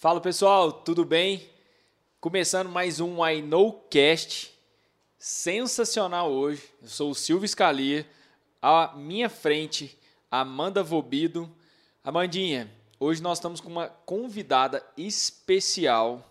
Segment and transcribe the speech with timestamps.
[0.00, 1.46] Fala pessoal, tudo bem?
[2.22, 4.50] Começando mais um I Know Cast
[5.18, 6.62] sensacional hoje.
[6.80, 8.08] Eu sou o Silvio Scalia,
[8.62, 9.98] à minha frente,
[10.30, 11.54] Amanda Vobido.
[12.02, 16.24] Amandinha, hoje nós estamos com uma convidada especial.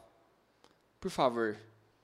[0.99, 1.55] Por favor,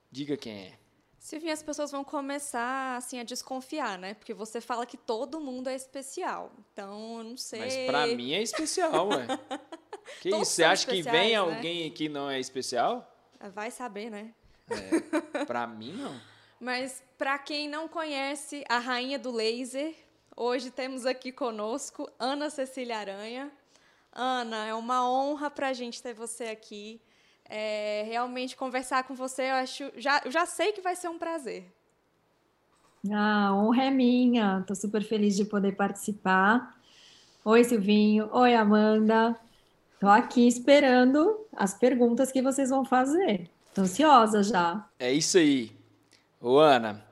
[0.08, 0.78] diga quem é.
[1.18, 4.14] Silvinha, as pessoas vão começar assim a desconfiar, né?
[4.14, 6.52] Porque você fala que todo mundo é especial.
[6.72, 7.58] Então, eu não sei.
[7.58, 9.26] Mas pra mim é especial, ué.
[10.20, 10.38] que isso?
[10.38, 11.34] Você acha que vem né?
[11.36, 13.10] alguém que não é especial?
[13.54, 14.32] Vai saber, né?
[14.70, 16.20] É, pra mim, não.
[16.60, 19.94] Mas para quem não conhece a rainha do laser,
[20.36, 23.50] hoje temos aqui conosco Ana Cecília Aranha.
[24.12, 27.00] Ana, é uma honra para a gente ter você aqui.
[27.48, 31.18] É, realmente conversar com você, eu acho, já, eu já sei que vai ser um
[31.18, 31.64] prazer.
[33.12, 34.58] Ah, a honra é minha.
[34.60, 36.76] Estou super feliz de poder participar.
[37.44, 38.28] Oi, Silvinho.
[38.32, 39.38] Oi, Amanda.
[39.96, 43.48] Estou aqui esperando as perguntas que vocês vão fazer.
[43.68, 44.86] Estou ansiosa já.
[44.98, 45.72] É isso aí.
[46.38, 47.02] Ô Ana,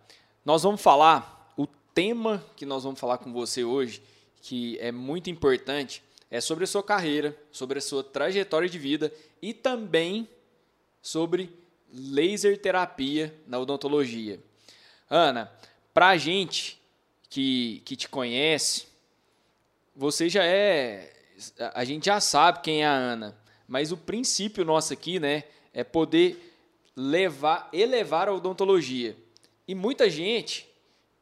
[0.45, 4.03] nós vamos falar, o tema que nós vamos falar com você hoje,
[4.43, 9.11] que é muito importante, é sobre a sua carreira, sobre a sua trajetória de vida
[9.41, 10.29] e também
[11.01, 11.51] sobre
[11.91, 14.39] laser terapia na odontologia.
[15.09, 15.51] Ana,
[15.95, 16.79] para a gente
[17.31, 18.87] que, que te conhece,
[19.97, 21.13] você já é.
[21.75, 25.83] A gente já sabe quem é a Ana, mas o princípio nosso aqui né, é
[25.83, 26.55] poder
[26.97, 29.17] levar, elevar a odontologia.
[29.67, 30.69] E muita gente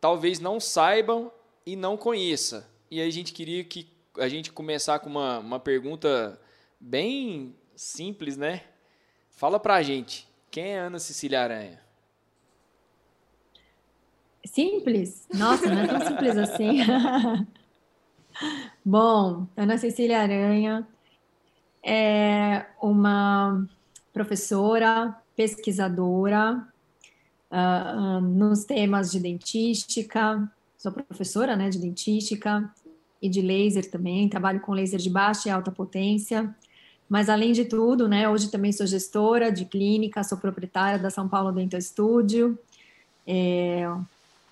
[0.01, 1.31] talvez não saibam
[1.65, 2.69] e não conheça.
[2.91, 6.41] E aí a gente queria que a gente começar com uma, uma pergunta
[6.79, 8.65] bem simples, né?
[9.31, 11.81] Fala pra gente, quem é Ana Cecília Aranha?
[14.45, 15.27] Simples?
[15.33, 16.81] Nossa, não é tão simples assim.
[18.85, 20.87] Bom, Ana Cecília Aranha
[21.85, 23.67] é uma
[24.13, 26.67] professora, pesquisadora
[27.51, 32.71] uh, nos temas de dentística, sou professora né, de dentística
[33.21, 36.55] e de laser também, trabalho com laser de baixa e alta potência,
[37.09, 41.29] mas além de tudo, né, hoje também sou gestora de clínica, sou proprietária da São
[41.29, 42.59] Paulo Dental Studio,
[43.27, 43.87] é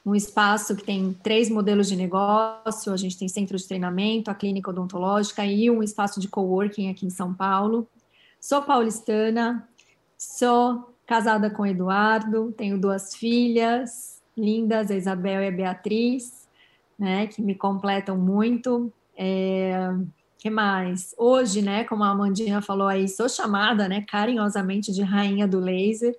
[0.05, 4.35] um espaço que tem três modelos de negócio, a gente tem centro de treinamento, a
[4.35, 7.87] clínica odontológica e um espaço de coworking aqui em São Paulo.
[8.41, 9.69] Sou paulistana,
[10.21, 16.47] Sou casada com Eduardo, tenho duas filhas lindas, a Isabel e a Beatriz,
[16.99, 18.93] né, que me completam muito.
[19.17, 19.91] É,
[20.37, 21.15] que mais?
[21.17, 26.15] Hoje, né, como a Amandinha falou aí, sou chamada, né, carinhosamente de rainha do laser,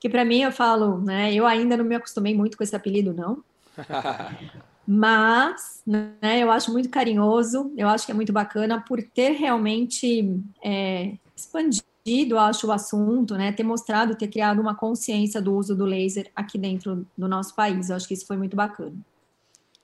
[0.00, 3.12] que para mim eu falo, né, eu ainda não me acostumei muito com esse apelido,
[3.12, 3.42] não.
[4.86, 10.40] Mas, né, eu acho muito carinhoso, eu acho que é muito bacana por ter realmente
[10.64, 15.84] é, expandido acho, o assunto, né, ter mostrado, ter criado uma consciência do uso do
[15.84, 17.90] laser aqui dentro do nosso país.
[17.90, 18.94] Eu acho que isso foi muito bacana.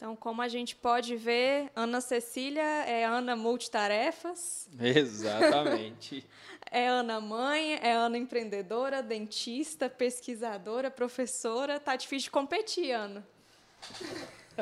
[0.03, 4.69] Então, como a gente pode ver, Ana Cecília é Ana multitarefas.
[4.81, 6.27] Exatamente.
[6.73, 11.79] é Ana mãe, é Ana empreendedora, dentista, pesquisadora, professora.
[11.79, 13.25] Tá difícil de competir, Ana.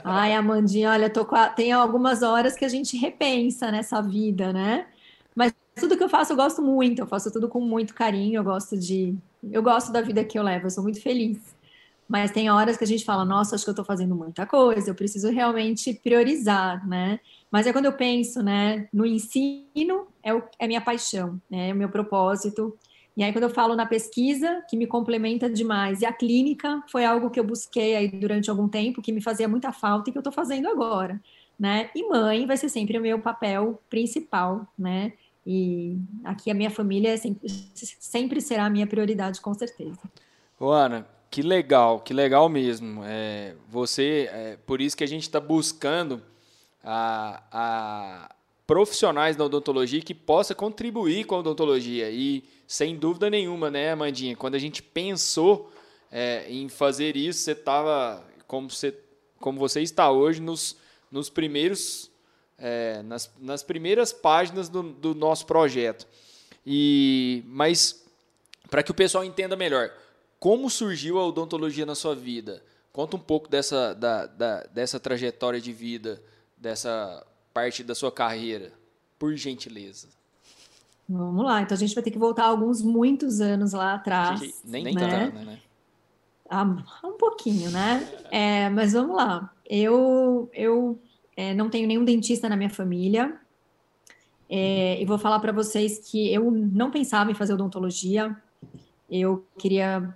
[0.04, 1.48] Ai, Amandinha, olha, tô a...
[1.48, 4.88] tem algumas horas que a gente repensa nessa vida, né?
[5.34, 8.44] Mas tudo que eu faço eu gosto muito, eu faço tudo com muito carinho, eu
[8.44, 9.16] gosto de.
[9.50, 11.38] Eu gosto da vida que eu levo, eu sou muito feliz.
[12.10, 14.90] Mas tem horas que a gente fala, nossa, acho que eu estou fazendo muita coisa,
[14.90, 17.20] eu preciso realmente priorizar, né?
[17.52, 21.72] Mas é quando eu penso, né, no ensino, é, o, é minha paixão, né, é
[21.72, 22.76] o meu propósito.
[23.16, 27.04] E aí, quando eu falo na pesquisa, que me complementa demais, e a clínica foi
[27.04, 30.18] algo que eu busquei aí durante algum tempo, que me fazia muita falta e que
[30.18, 31.20] eu estou fazendo agora,
[31.56, 31.90] né?
[31.94, 35.12] E mãe vai ser sempre o meu papel principal, né?
[35.46, 37.48] E aqui a minha família sempre,
[37.78, 40.00] sempre será a minha prioridade, com certeza.
[40.60, 43.02] Ana, que legal, que legal mesmo.
[43.04, 46.22] É, você, é, por isso que a gente está buscando
[46.82, 48.34] a, a
[48.66, 52.10] profissionais da odontologia que possa contribuir com a odontologia.
[52.10, 55.72] E, sem dúvida nenhuma, né, Amandinha, quando a gente pensou
[56.10, 58.96] é, em fazer isso, você estava, como você,
[59.38, 60.76] como você está hoje, nos,
[61.10, 62.10] nos primeiros
[62.60, 66.06] é, nas, nas primeiras páginas do, do nosso projeto.
[66.64, 68.04] E, mas,
[68.70, 69.90] para que o pessoal entenda melhor,
[70.40, 72.62] como surgiu a odontologia na sua vida?
[72.92, 76.20] Conta um pouco dessa, da, da, dessa trajetória de vida,
[76.56, 78.72] dessa parte da sua carreira,
[79.18, 80.08] por gentileza.
[81.06, 84.62] Vamos lá, então a gente vai ter que voltar alguns muitos anos lá atrás.
[84.64, 84.92] Nem né?
[84.92, 85.60] tanto, né?
[86.48, 86.64] Ah,
[87.04, 88.08] um pouquinho, né?
[88.30, 89.52] É, mas vamos lá.
[89.68, 90.98] Eu, eu
[91.36, 93.38] é, não tenho nenhum dentista na minha família.
[94.48, 98.36] É, e vou falar para vocês que eu não pensava em fazer odontologia,
[99.08, 100.14] eu queria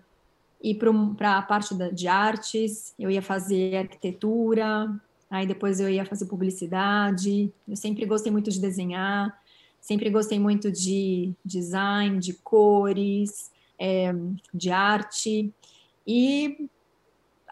[0.65, 0.79] ir
[1.17, 4.91] para a parte da, de artes, eu ia fazer arquitetura,
[5.31, 7.53] aí depois eu ia fazer publicidade.
[7.69, 9.39] Eu sempre gostei muito de desenhar,
[9.79, 14.15] sempre gostei muito de design, de cores, é,
[14.55, 15.53] de arte.
[16.07, 16.67] E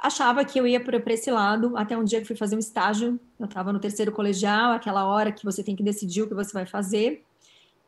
[0.02, 3.20] achava que eu ia para esse lado, até um dia que fui fazer um estágio.
[3.38, 6.52] Eu estava no terceiro colegial, aquela hora que você tem que decidir o que você
[6.54, 7.22] vai fazer.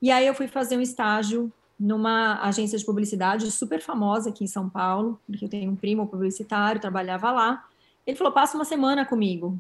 [0.03, 4.49] E aí eu fui fazer um estágio numa agência de publicidade super famosa aqui em
[4.49, 7.65] São Paulo, porque eu tenho um primo publicitário, trabalhava lá.
[8.07, 9.59] Ele falou: passa uma semana comigo.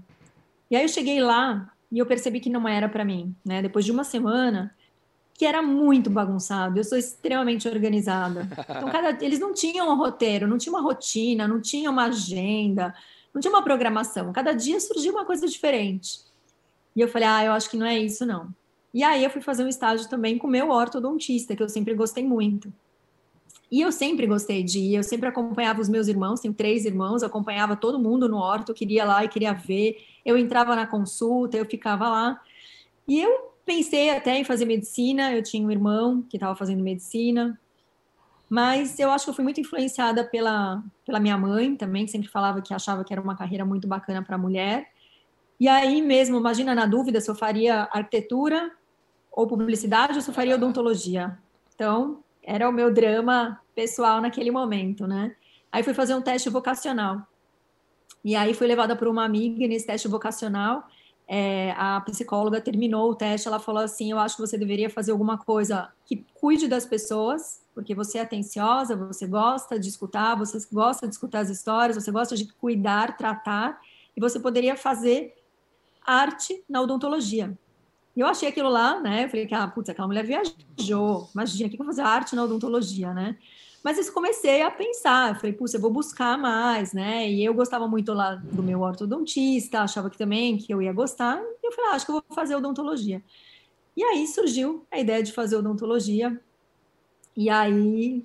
[0.70, 3.61] E aí eu cheguei lá e eu percebi que não era para mim, né?
[3.62, 4.75] Depois de uma semana,
[5.34, 6.78] que era muito bagunçado.
[6.78, 8.49] Eu sou extremamente organizada.
[8.69, 12.94] Então, cada, eles não tinham um roteiro, não tinha uma rotina, não tinha uma agenda,
[13.32, 14.32] não tinha uma programação.
[14.32, 16.20] Cada dia surgia uma coisa diferente.
[16.94, 18.49] E eu falei, ah, eu acho que não é isso, não.
[18.94, 22.25] E aí eu fui fazer um estágio também com meu ortodontista, que eu sempre gostei
[22.25, 22.73] muito.
[23.69, 27.25] E eu sempre gostei de ir, eu sempre acompanhava os meus irmãos, tenho três irmãos,
[27.25, 29.96] acompanhava todo mundo no orto, queria lá e queria ver.
[30.25, 32.41] Eu entrava na consulta, eu ficava lá.
[33.08, 37.58] E eu pensei até em fazer medicina, eu tinha um irmão que estava fazendo medicina,
[38.49, 42.29] mas eu acho que eu fui muito influenciada pela, pela minha mãe também, que sempre
[42.29, 44.88] falava que achava que era uma carreira muito bacana para mulher.
[45.58, 48.70] E aí mesmo, imagina na dúvida se eu faria arquitetura
[49.34, 51.38] ou publicidade ou eu faria odontologia.
[51.75, 55.34] Então, era o meu drama pessoal naquele momento, né?
[55.72, 57.26] Aí fui fazer um teste vocacional.
[58.25, 60.88] E aí fui levada por uma amiga nesse teste vocacional
[61.26, 65.12] é, a psicóloga terminou o teste, ela falou assim: Eu acho que você deveria fazer
[65.12, 70.58] alguma coisa que cuide das pessoas, porque você é atenciosa, você gosta de escutar, você
[70.70, 73.81] gosta de escutar as histórias, você gosta de cuidar, tratar,
[74.16, 75.34] e você poderia fazer
[76.06, 77.56] arte na odontologia.
[78.16, 79.25] E eu achei aquilo lá, né?
[79.25, 81.28] Eu falei que, ah, putz, aquela mulher viajou.
[81.34, 83.37] Imagina, o que eu vou fazer arte na odontologia, né?
[83.82, 87.31] Mas eu comecei a pensar, falei, puxa, eu vou buscar mais, né?
[87.31, 91.38] E eu gostava muito lá do meu ortodontista, achava que também que eu ia gostar,
[91.62, 93.22] e eu falei, ah, acho que eu vou fazer odontologia.
[93.94, 96.40] E aí surgiu a ideia de fazer odontologia,
[97.37, 98.25] e aí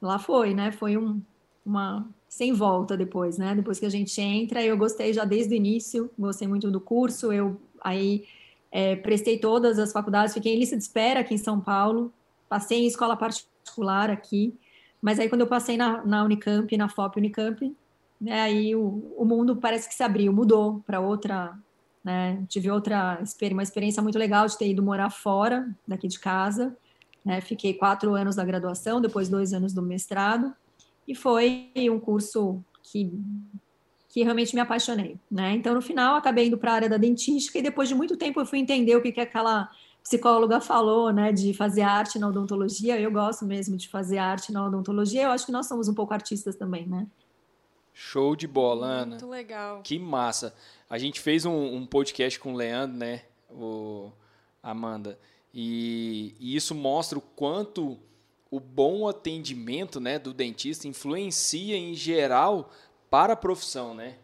[0.00, 0.70] lá foi, né?
[0.70, 1.20] Foi um,
[1.66, 3.54] uma sem volta depois, né?
[3.54, 7.32] Depois que a gente entra, eu gostei já desde o início, gostei muito do curso,
[7.32, 8.24] eu aí
[8.70, 12.12] é, prestei todas as faculdades, fiquei em lista de espera aqui em São Paulo,
[12.48, 14.54] passei em escola particular aqui,
[15.02, 17.76] mas aí quando eu passei na, na Unicamp, na FOP Unicamp,
[18.20, 21.58] né, aí o, o mundo parece que se abriu, mudou para outra,
[22.04, 23.22] né, tive outra
[23.52, 26.76] uma experiência muito legal de ter ido morar fora daqui de casa,
[27.24, 30.54] né, fiquei quatro anos da graduação, depois dois anos do mestrado,
[31.08, 33.12] e foi um curso que
[34.10, 35.52] que realmente me apaixonei, né?
[35.52, 38.40] Então no final acabei indo para a área da dentística e depois de muito tempo
[38.40, 39.70] eu fui entender o que que aquela
[40.02, 42.98] psicóloga falou, né, de fazer arte na odontologia.
[42.98, 45.22] Eu gosto mesmo de fazer arte na odontologia.
[45.22, 47.06] Eu acho que nós somos um pouco artistas também, né?
[47.94, 49.06] Show de bola, Ana.
[49.06, 49.82] Muito legal.
[49.82, 50.54] Que massa.
[50.88, 54.10] A gente fez um, um podcast com o Leandro, né, o
[54.60, 55.18] Amanda,
[55.54, 57.98] e, e, isso mostra o quanto
[58.50, 62.72] o bom atendimento, né, do dentista influencia em geral
[63.10, 64.16] para a profissão, né?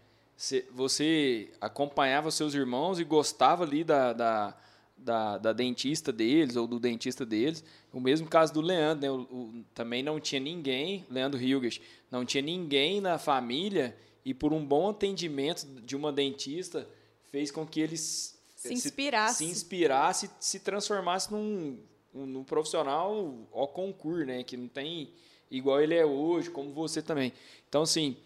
[0.72, 4.56] Você acompanhava seus irmãos e gostava ali da, da
[4.96, 7.62] da, da, dentista deles ou do dentista deles.
[7.92, 9.10] O mesmo caso do Leandro, né?
[9.10, 14.52] o, o, também não tinha ninguém, Leandro Hilgers, não tinha ninguém na família e por
[14.52, 16.88] um bom atendimento de uma dentista
[17.30, 21.78] fez com que eles se inspirasse, se, se, inspirasse, se transformasse num,
[22.12, 24.42] num profissional ao concurso, né?
[24.42, 25.12] Que não tem
[25.50, 27.32] igual ele é hoje, como você também.
[27.68, 28.16] Então, assim,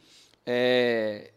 [0.52, 1.30] é,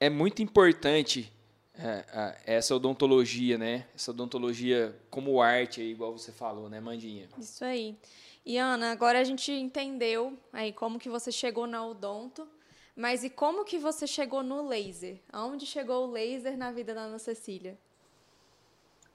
[0.00, 1.32] é muito importante
[1.78, 3.86] é, essa odontologia, né?
[3.94, 7.28] Essa odontologia como arte, igual você falou, né, Mandinha?
[7.38, 7.96] Isso aí.
[8.44, 12.48] E Ana, agora a gente entendeu aí como que você chegou na odonto,
[12.96, 15.20] mas e como que você chegou no laser?
[15.32, 17.78] Aonde chegou o laser na vida da Ana Cecília?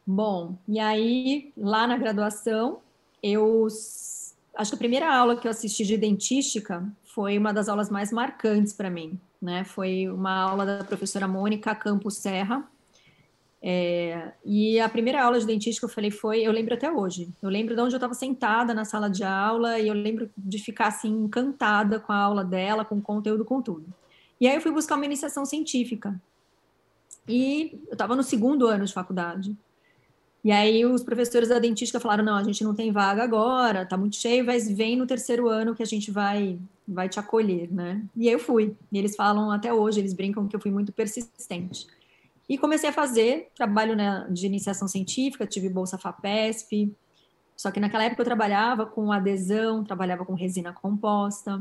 [0.07, 2.79] Bom, e aí lá na graduação,
[3.21, 3.67] eu
[4.55, 8.11] acho que a primeira aula que eu assisti de dentística foi uma das aulas mais
[8.11, 9.63] marcantes para mim, né?
[9.63, 12.67] Foi uma aula da professora Mônica Campos Serra.
[13.61, 17.29] É, e a primeira aula de dentística que eu falei foi, eu lembro até hoje.
[17.41, 20.59] Eu lembro de onde eu estava sentada na sala de aula e eu lembro de
[20.59, 23.85] ficar assim encantada com a aula dela, com o conteúdo, com tudo.
[24.39, 26.13] E aí eu fui buscar uma iniciação científica.
[27.29, 29.55] E eu estava no segundo ano de faculdade.
[30.45, 33.97] E aí os professores da dentística falaram: não, a gente não tem vaga agora, tá
[33.97, 38.03] muito cheio, mas vem no terceiro ano que a gente vai vai te acolher, né?
[38.15, 38.75] E eu fui.
[38.91, 41.87] E eles falam até hoje, eles brincam que eu fui muito persistente.
[42.47, 46.95] E comecei a fazer trabalho né, de iniciação científica, tive bolsa FAPESP,
[47.57, 51.59] só que naquela época eu trabalhava com adesão, trabalhava com resina composta,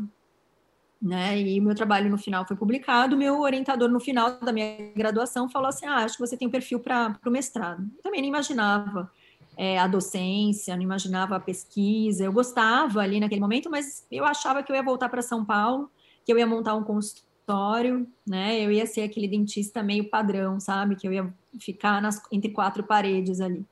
[1.05, 1.39] né?
[1.39, 3.15] E meu trabalho no final foi publicado.
[3.15, 6.51] Meu orientador no final da minha graduação falou assim: ah, acho que você tem um
[6.51, 7.83] perfil para o mestrado.
[7.99, 9.13] Eu também não imaginava
[9.55, 12.25] é, a docência, não imaginava a pesquisa.
[12.25, 15.91] Eu gostava ali naquele momento, mas eu achava que eu ia voltar para São Paulo,
[16.25, 18.59] que eu ia montar um consultório, né?
[18.59, 20.97] Eu ia ser aquele dentista meio padrão, sabe?
[20.97, 23.67] Que eu ia ficar nas, entre quatro paredes ali.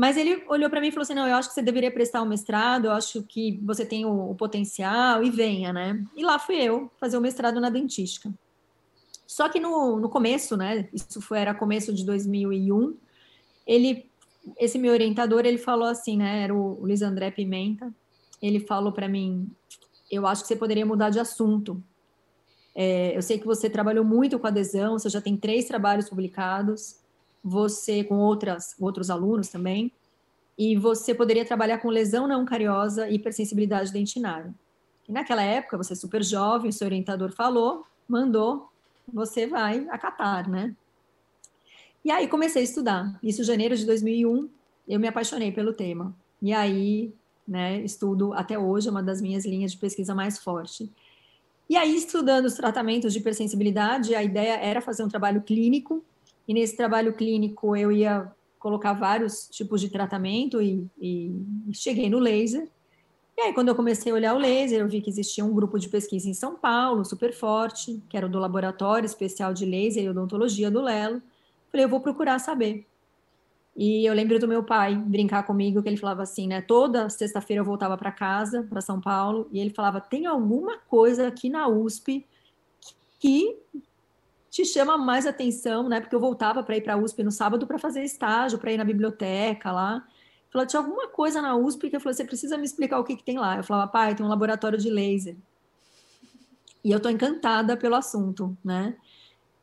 [0.00, 2.22] Mas ele olhou para mim e falou assim: não, eu acho que você deveria prestar
[2.22, 6.02] o um mestrado, eu acho que você tem o, o, potencial e venha, né?
[6.16, 8.32] E lá fui eu fazer o mestrado na dentística.
[9.26, 10.88] Só que no, no começo, né?
[10.90, 12.96] Isso foi, era começo de 2001,
[13.66, 14.08] ele,
[14.58, 16.44] esse meu orientador, ele falou assim, né?
[16.44, 17.92] Era o Luiz André Pimenta.
[18.40, 19.50] Ele falou para mim:
[20.10, 21.78] eu acho que você poderia mudar de assunto.
[22.74, 26.99] É, eu sei que você trabalhou muito com adesão, você já tem três trabalhos publicados
[27.42, 29.92] você com outras, outros alunos também,
[30.58, 34.54] e você poderia trabalhar com lesão não cariosa e hipersensibilidade dentinária.
[35.08, 38.68] E naquela época, você é super jovem, seu orientador falou, mandou,
[39.12, 40.74] você vai acatar, né?
[42.04, 43.18] E aí comecei a estudar.
[43.22, 44.48] Isso em janeiro de 2001,
[44.88, 46.14] eu me apaixonei pelo tema.
[46.40, 47.12] E aí,
[47.46, 50.90] né, estudo até hoje, é uma das minhas linhas de pesquisa mais forte.
[51.68, 56.04] E aí, estudando os tratamentos de hipersensibilidade, a ideia era fazer um trabalho clínico
[56.50, 58.28] e nesse trabalho clínico eu ia
[58.58, 61.32] colocar vários tipos de tratamento e, e,
[61.72, 62.68] cheguei no laser.
[63.38, 65.78] E aí, quando eu comecei a olhar o laser, eu vi que existia um grupo
[65.78, 70.08] de pesquisa em São Paulo, super forte, que era do Laboratório Especial de Laser e
[70.08, 71.22] Odontologia do Lelo.
[71.70, 72.84] Falei, eu vou procurar saber.
[73.76, 76.60] E eu lembro do meu pai brincar comigo, que ele falava assim, né?
[76.60, 81.28] Toda sexta-feira eu voltava para casa, para São Paulo, e ele falava: tem alguma coisa
[81.28, 82.26] aqui na USP
[83.20, 83.56] que
[84.50, 86.00] te chama mais atenção, né?
[86.00, 88.76] Porque eu voltava para ir para a USP no sábado para fazer estágio, para ir
[88.76, 90.04] na biblioteca lá.
[90.50, 93.14] Falou, tinha alguma coisa na USP que eu falei, você precisa me explicar o que,
[93.14, 93.58] que tem lá.
[93.58, 95.36] Eu falava, pai, tem um laboratório de laser.
[96.82, 98.96] E eu estou encantada pelo assunto, né?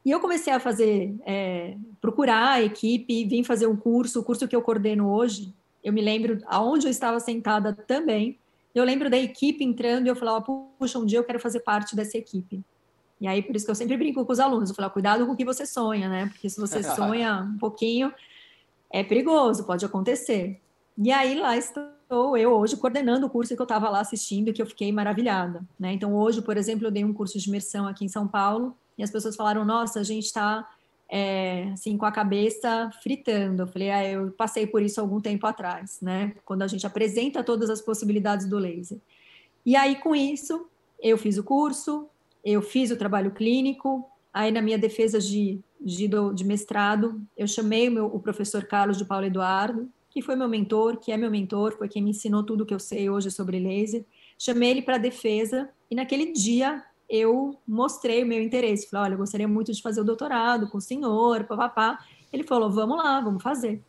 [0.05, 4.47] E eu comecei a fazer, é, procurar a equipe, vim fazer um curso, o curso
[4.47, 5.53] que eu coordeno hoje.
[5.83, 8.39] Eu me lembro aonde eu estava sentada também.
[8.73, 10.45] Eu lembro da equipe entrando e eu falava,
[10.79, 12.63] puxa, um dia eu quero fazer parte dessa equipe.
[13.19, 15.31] E aí, por isso que eu sempre brinco com os alunos, eu falo, cuidado com
[15.31, 16.27] o que você sonha, né?
[16.27, 18.13] Porque se você sonha um pouquinho,
[18.91, 20.59] é perigoso, pode acontecer.
[20.97, 24.61] E aí, lá estou eu hoje coordenando o curso que eu estava lá assistindo, que
[24.61, 25.91] eu fiquei maravilhada, né?
[25.91, 29.03] Então, hoje, por exemplo, eu dei um curso de imersão aqui em São Paulo, e
[29.03, 30.67] as pessoas falaram, nossa, a gente está,
[31.09, 33.63] é, assim, com a cabeça fritando.
[33.63, 36.33] Eu falei, ah, eu passei por isso algum tempo atrás, né?
[36.45, 38.97] Quando a gente apresenta todas as possibilidades do laser.
[39.65, 40.65] E aí, com isso,
[40.99, 42.07] eu fiz o curso,
[42.53, 47.89] eu fiz o trabalho clínico, aí na minha defesa de, de, de mestrado, eu chamei
[47.89, 51.29] o, meu, o professor Carlos de Paulo Eduardo, que foi meu mentor, que é meu
[51.29, 54.05] mentor, foi quem me ensinou tudo que eu sei hoje sobre laser.
[54.37, 58.89] Chamei ele para a defesa e naquele dia eu mostrei o meu interesse.
[58.89, 61.99] Falei, olha, eu gostaria muito de fazer o doutorado com o senhor, papapá.
[62.31, 63.81] Ele falou, vamos lá, vamos fazer.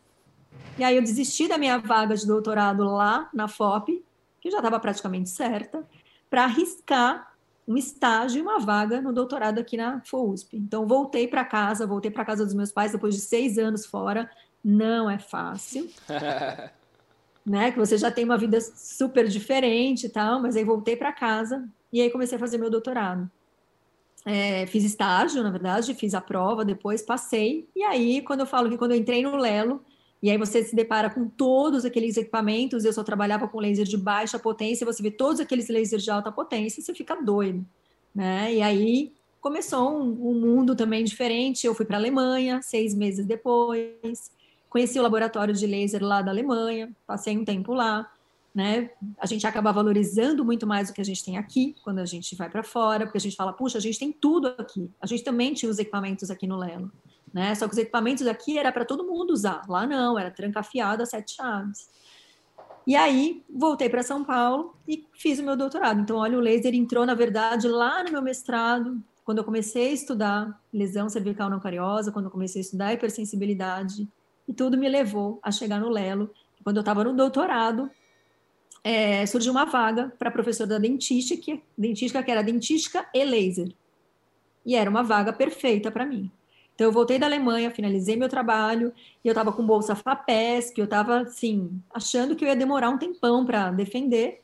[0.77, 4.03] E aí eu desisti da minha vaga de doutorado lá na FOP,
[4.41, 5.87] que já estava praticamente certa,
[6.29, 7.28] para arriscar
[7.69, 10.57] um estágio e uma vaga no doutorado aqui na FOUSP.
[10.57, 14.27] Então, voltei para casa, voltei para casa dos meus pais depois de seis anos fora.
[14.65, 15.87] Não é fácil.
[17.45, 17.71] né?
[17.71, 21.69] Que você já tem uma vida super diferente e tal, mas aí voltei para casa
[21.93, 23.29] e aí comecei a fazer meu doutorado.
[24.25, 27.69] É, fiz estágio, na verdade, fiz a prova, depois passei.
[27.75, 29.85] E aí, quando eu falo que quando eu entrei no Lelo,
[30.21, 33.97] e aí você se depara com todos aqueles equipamentos, eu só trabalhava com laser de
[33.97, 37.65] baixa potência, você vê todos aqueles lasers de alta potência, você fica doido,
[38.13, 38.53] né?
[38.53, 43.25] E aí começou um, um mundo também diferente, eu fui para a Alemanha, seis meses
[43.25, 44.29] depois,
[44.69, 48.11] conheci o laboratório de laser lá da Alemanha, passei um tempo lá,
[48.53, 48.89] né?
[49.17, 52.35] A gente acaba valorizando muito mais o que a gente tem aqui, quando a gente
[52.35, 55.23] vai para fora, porque a gente fala, puxa, a gente tem tudo aqui, a gente
[55.23, 56.91] também tinha os equipamentos aqui no Lelo
[57.33, 57.53] né?
[57.55, 61.05] Só que os equipamentos aqui era para todo mundo usar, lá não, era trancafiado a
[61.05, 61.89] sete chaves.
[62.87, 66.01] E aí voltei para São Paulo e fiz o meu doutorado.
[66.01, 69.93] Então, olha, o laser entrou, na verdade, lá no meu mestrado, quando eu comecei a
[69.93, 74.07] estudar lesão cervical não cariosa, quando eu comecei a estudar hipersensibilidade,
[74.47, 76.33] e tudo me levou a chegar no Lelo.
[76.63, 77.91] Quando eu estava no doutorado,
[78.83, 83.71] é, surgiu uma vaga para professor da dentística, dentística, que era dentística e laser.
[84.65, 86.31] E era uma vaga perfeita para mim.
[86.79, 90.85] Então, eu voltei da Alemanha, finalizei meu trabalho, e eu estava com bolsa FAPESP, eu
[90.85, 94.41] estava, assim, achando que eu ia demorar um tempão para defender,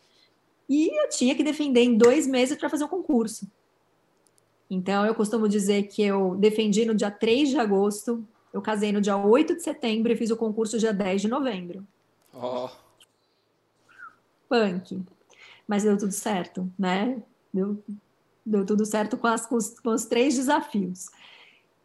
[0.68, 3.50] e eu tinha que defender em dois meses para fazer um concurso.
[4.70, 9.00] Então, eu costumo dizer que eu defendi no dia 3 de agosto, eu casei no
[9.00, 11.88] dia 8 de setembro e fiz o concurso dia 10 de novembro.
[12.34, 12.68] Oh.
[14.50, 15.01] Punk.
[15.65, 17.24] Mas deu tudo certo, né?
[17.54, 17.82] Deu,
[18.46, 21.08] deu tudo certo com, as, com, os, com os três desafios.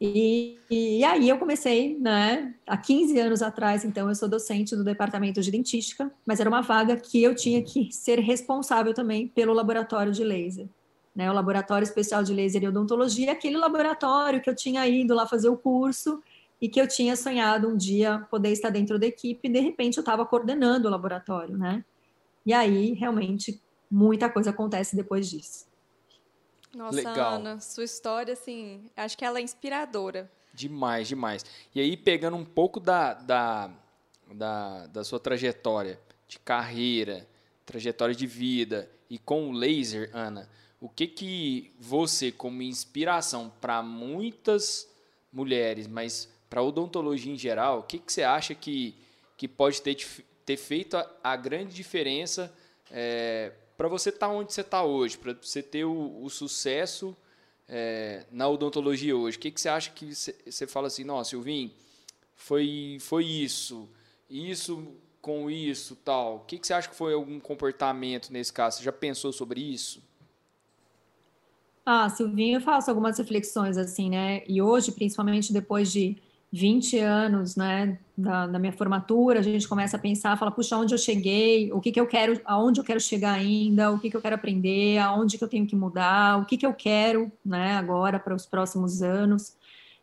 [0.00, 4.82] E, e, aí eu comecei, né, há 15 anos atrás, então eu sou docente do
[4.82, 9.52] departamento de dentística, mas era uma vaga que eu tinha que ser responsável também pelo
[9.52, 10.66] laboratório de laser,
[11.14, 15.26] né, o laboratório especial de laser e odontologia, aquele laboratório que eu tinha ido lá
[15.26, 16.22] fazer o curso
[16.58, 19.98] e que eu tinha sonhado um dia poder estar dentro da equipe, e de repente
[19.98, 21.84] eu estava coordenando o laboratório, né,
[22.46, 25.69] e aí realmente muita coisa acontece depois disso.
[26.74, 27.34] Nossa, Legal.
[27.34, 30.30] Ana, sua história, assim, acho que ela é inspiradora.
[30.54, 31.44] Demais, demais.
[31.74, 33.70] E aí, pegando um pouco da, da,
[34.32, 37.26] da, da sua trajetória de carreira,
[37.66, 40.48] trajetória de vida e com o laser, Ana,
[40.80, 44.88] o que que você, como inspiração para muitas
[45.32, 48.94] mulheres, mas para odontologia em geral, o que, que você acha que,
[49.36, 49.96] que pode ter,
[50.44, 52.52] ter feito a, a grande diferença
[52.90, 57.16] é, para você estar tá onde você está hoje, para você ter o, o sucesso
[57.66, 59.38] é, na odontologia hoje?
[59.38, 61.70] O que, que você acha que você fala assim, nossa, Silvinho,
[62.34, 63.88] foi, foi isso,
[64.28, 64.86] isso
[65.22, 66.36] com isso, tal.
[66.36, 68.76] O que, que você acha que foi algum comportamento nesse caso?
[68.76, 70.02] Você já pensou sobre isso?
[71.86, 74.42] Ah, Silvinho, eu faço algumas reflexões assim, né?
[74.46, 76.18] E hoje, principalmente depois de
[76.52, 80.92] 20 anos, né, da, da, minha formatura, a gente começa a pensar, fala, puxa, onde
[80.92, 84.16] eu cheguei, o que que eu quero, aonde eu quero chegar ainda, o que que
[84.16, 87.76] eu quero aprender, aonde que eu tenho que mudar, o que que eu quero, né,
[87.76, 89.56] agora para os próximos anos.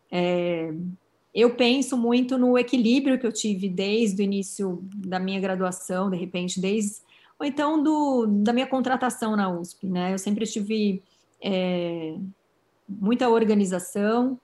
[0.09, 0.73] É,
[1.35, 6.15] eu penso muito no equilíbrio que eu tive desde o início da minha graduação, de
[6.15, 7.01] repente, desde,
[7.37, 11.03] ou então do, da minha contratação na USP, né, eu sempre tive
[11.41, 12.15] é,
[12.87, 14.39] muita organização,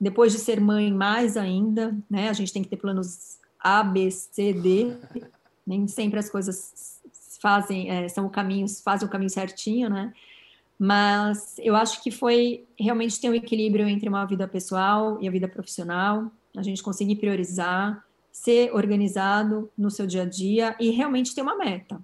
[0.00, 2.30] depois de ser mãe, mais ainda, né?
[2.30, 4.96] A gente tem que ter planos A, B, C, D.
[5.66, 7.00] Nem sempre as coisas
[7.40, 10.12] fazem, é, são o caminho, fazem o caminho certinho, né?
[10.78, 15.30] Mas eu acho que foi realmente ter um equilíbrio entre uma vida pessoal e a
[15.30, 16.32] vida profissional.
[16.56, 21.54] A gente conseguir priorizar, ser organizado no seu dia a dia e realmente ter uma
[21.54, 22.00] meta.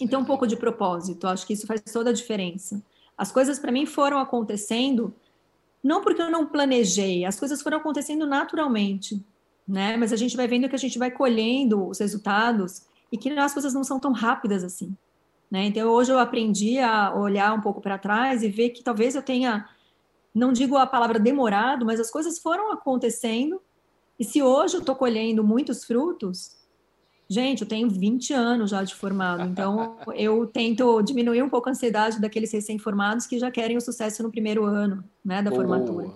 [0.00, 1.28] E ter um pouco de propósito.
[1.28, 2.82] Acho que isso faz toda a diferença.
[3.16, 5.14] As coisas para mim foram acontecendo
[5.86, 9.24] não porque eu não planejei, as coisas foram acontecendo naturalmente,
[9.66, 9.96] né?
[9.96, 13.52] Mas a gente vai vendo que a gente vai colhendo os resultados e que as
[13.52, 14.96] coisas não são tão rápidas assim,
[15.48, 15.66] né?
[15.66, 19.22] Então hoje eu aprendi a olhar um pouco para trás e ver que talvez eu
[19.22, 19.68] tenha,
[20.34, 23.62] não digo a palavra demorado, mas as coisas foram acontecendo.
[24.18, 26.56] E se hoje eu estou colhendo muitos frutos,
[27.28, 31.72] Gente, eu tenho 20 anos já de formado, então eu tento diminuir um pouco a
[31.72, 35.62] ansiedade daqueles recém-formados que já querem o sucesso no primeiro ano né, da Boa.
[35.62, 36.10] formatura.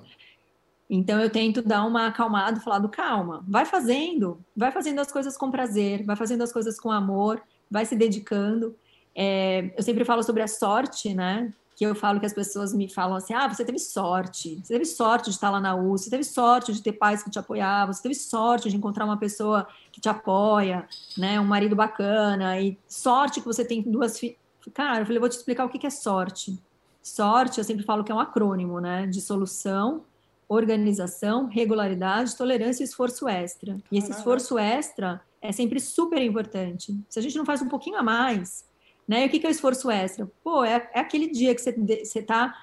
[0.88, 5.36] Então eu tento dar uma acalmada, falar do calma, vai fazendo, vai fazendo as coisas
[5.36, 8.74] com prazer, vai fazendo as coisas com amor, vai se dedicando.
[9.14, 11.52] É, eu sempre falo sobre a sorte, né?
[11.80, 14.84] Que eu falo que as pessoas me falam assim: ah, você teve sorte, você teve
[14.84, 17.90] sorte de estar lá na U, você teve sorte de ter pais que te apoiavam,
[17.90, 22.78] você teve sorte de encontrar uma pessoa que te apoia, né, um marido bacana, e
[22.86, 24.36] sorte que você tem duas filhas.
[24.74, 26.62] Cara, eu falei, vou te explicar o que é sorte.
[27.02, 30.02] Sorte, eu sempre falo que é um acrônimo, né, de solução,
[30.46, 33.78] organização, regularidade, tolerância e esforço extra.
[33.90, 36.94] E esse esforço extra é sempre super importante.
[37.08, 38.68] Se a gente não faz um pouquinho a mais,
[39.10, 39.24] né?
[39.24, 40.30] E o que, é o esforço extra?
[40.44, 41.74] Pô, é, é aquele dia que você
[42.20, 42.56] está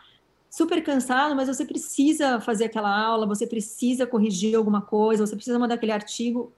[0.49, 5.59] super cansado, mas você precisa fazer aquela aula, você precisa corrigir alguma coisa, você precisa
[5.59, 6.53] mandar aquele artigo.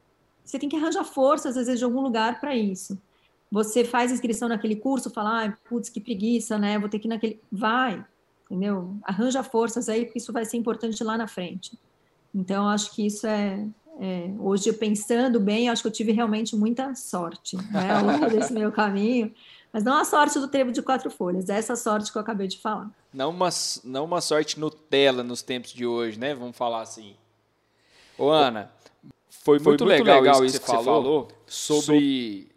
[0.46, 3.02] Você tem que arranjar forças, às vezes, de algum lugar para isso.
[3.52, 6.78] Você faz inscrição naquele curso, fala, ah, putz, que preguiça, né?
[6.78, 7.42] Vou ter que ir naquele.
[7.52, 8.06] Vai,
[8.46, 8.96] entendeu?
[9.02, 11.76] Arranja forças aí, porque isso vai ser importante lá na frente.
[12.34, 13.68] Então, acho que isso é,
[14.00, 18.54] é, hoje, pensando bem, acho que eu tive realmente muita sorte né, ao longo desse
[18.54, 19.34] meu caminho.
[19.72, 22.48] Mas não a sorte do trevo de quatro folhas, é essa sorte que eu acabei
[22.48, 22.90] de falar.
[23.14, 23.50] Não uma,
[23.84, 26.34] não uma sorte Nutella nos tempos de hoje, né?
[26.34, 27.16] Vamos falar assim.
[28.18, 28.72] Ô, Ana,
[29.30, 32.52] foi, foi muito, muito, legal, legal isso que, você, falou, falou sobre,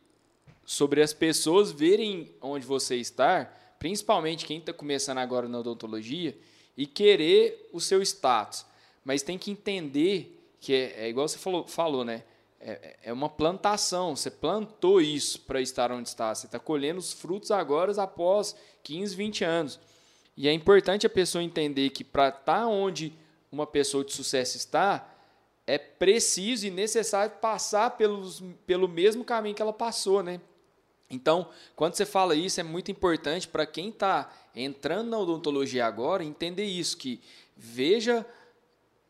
[0.65, 3.45] sobre as pessoas verem onde você está,
[3.79, 6.37] principalmente quem está começando agora na odontologia,
[6.77, 8.65] e querer o seu status.
[9.05, 12.23] Mas tem que entender que é, é igual você falou, falou né?
[12.65, 14.15] É, é uma plantação.
[14.15, 16.35] Você plantou isso para estar onde está.
[16.35, 19.81] Você está colhendo os frutos agora após 15, 20 anos.
[20.37, 23.13] E é importante a pessoa entender que para estar tá onde
[23.51, 25.07] uma pessoa de sucesso está,
[25.67, 30.41] é preciso e necessário passar pelos, pelo mesmo caminho que ela passou, né?
[31.11, 36.25] Então, quando você fala isso, é muito importante para quem está entrando na odontologia agora
[36.25, 37.21] entender isso, que
[37.55, 38.25] veja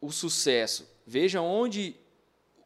[0.01, 1.95] o sucesso, veja onde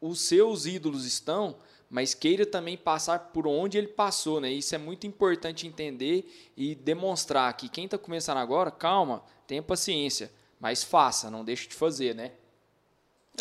[0.08, 1.56] os seus ídolos estão,
[1.88, 4.50] mas queira também passar por onde ele passou, né?
[4.50, 10.30] Isso é muito importante entender e demonstrar que quem está começando agora, calma, tenha paciência,
[10.60, 12.32] mas faça, não deixe de fazer, né?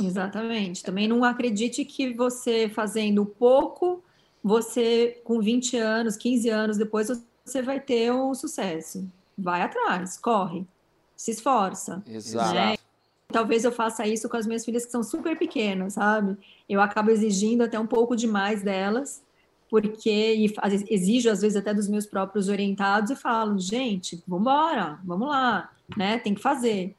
[0.01, 0.84] Exatamente.
[0.84, 4.04] Também não acredite que você fazendo pouco
[4.45, 7.08] você, com 20 anos, 15 anos depois,
[7.43, 9.10] você vai ter um sucesso.
[9.36, 10.67] Vai atrás, corre,
[11.15, 12.04] se esforça.
[12.08, 12.54] Exato.
[12.54, 12.78] Né?
[13.36, 16.38] Talvez eu faça isso com as minhas filhas que são super pequenas, sabe?
[16.69, 19.21] Eu acabo exigindo até um pouco demais delas,
[19.69, 20.48] porque
[20.88, 25.69] exijo às vezes até dos meus próprios orientados e falo, gente, vamos embora, vamos lá,
[25.98, 26.17] né?
[26.17, 26.95] Tem que fazer.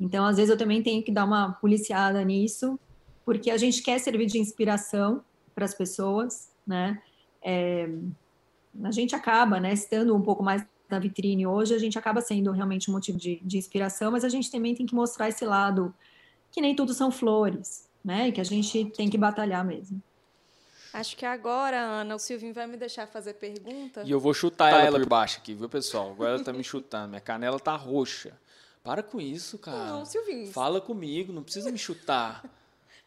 [0.00, 2.76] Então, às vezes eu também tenho que dar uma policiada nisso,
[3.24, 5.22] porque a gente quer servir de inspiração
[5.54, 7.00] para as pessoas, né?
[7.40, 7.88] É,
[8.82, 12.50] a gente acaba, né, estando um pouco mais na vitrine hoje, a gente acaba sendo
[12.52, 15.94] realmente um motivo de, de inspiração, mas a gente também tem que mostrar esse lado
[16.50, 18.28] que nem tudo são flores, né?
[18.28, 20.02] E que a gente tem que batalhar mesmo.
[20.92, 24.02] Acho que agora, Ana, o Silvinho vai me deixar fazer pergunta.
[24.02, 26.10] E eu vou chutar tá ela por baixo aqui, viu, pessoal?
[26.10, 27.08] Agora ela tá me chutando.
[27.10, 28.32] Minha canela tá roxa.
[28.82, 29.90] Para com isso, cara.
[29.90, 30.50] Não, Silvinho.
[30.52, 32.42] Fala comigo, não precisa me chutar.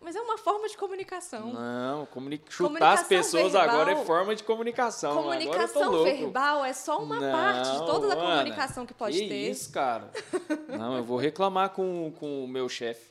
[0.01, 1.51] Mas é uma forma de comunicação.
[1.51, 5.13] Não, comuni chutar as pessoas verbal, agora é forma de comunicação.
[5.13, 9.49] Comunicação verbal é só uma não, parte de toda a comunicação que pode que ter.
[9.49, 10.09] isso, cara.
[10.69, 13.09] não, eu vou reclamar com, com o meu chefe.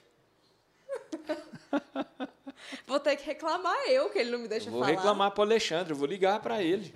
[2.87, 4.93] vou ter que reclamar eu, que ele não me deixa vou falar.
[4.93, 6.95] Vou reclamar pro Alexandre, eu vou ligar para ele.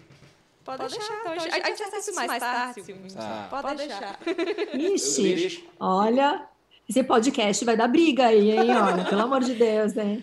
[0.64, 1.14] Pode, Pode deixar.
[1.20, 2.82] Então, então, a gente, a gente isso mais, mais tarde.
[2.82, 3.46] tarde tá.
[3.50, 4.18] Pode, Pode deixar.
[4.24, 4.76] deixar.
[4.78, 6.48] Ixi, olha,
[6.88, 8.76] esse podcast vai dar briga aí, hein?
[8.76, 10.22] Olha, pelo amor de Deus, né?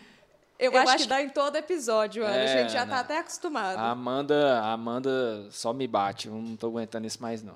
[0.59, 2.35] Eu, eu acho, acho, que dá em todo episódio, Ana.
[2.35, 3.77] É, a gente já tá até acostumado.
[3.77, 6.27] A Amanda, a Amanda só me bate.
[6.27, 7.55] Eu não tô aguentando isso mais, não.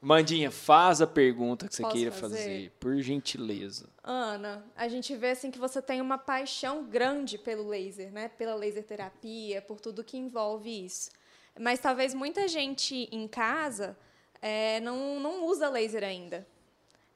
[0.00, 2.36] Mandinha, faz a pergunta que você Posso queira fazer?
[2.36, 3.88] fazer, por gentileza.
[4.02, 8.28] Ana, a gente vê assim que você tem uma paixão grande pelo laser, né?
[8.28, 11.10] Pela laser terapia, por tudo que envolve isso.
[11.60, 13.98] Mas talvez muita gente em casa
[14.40, 16.46] é, não, não usa laser ainda.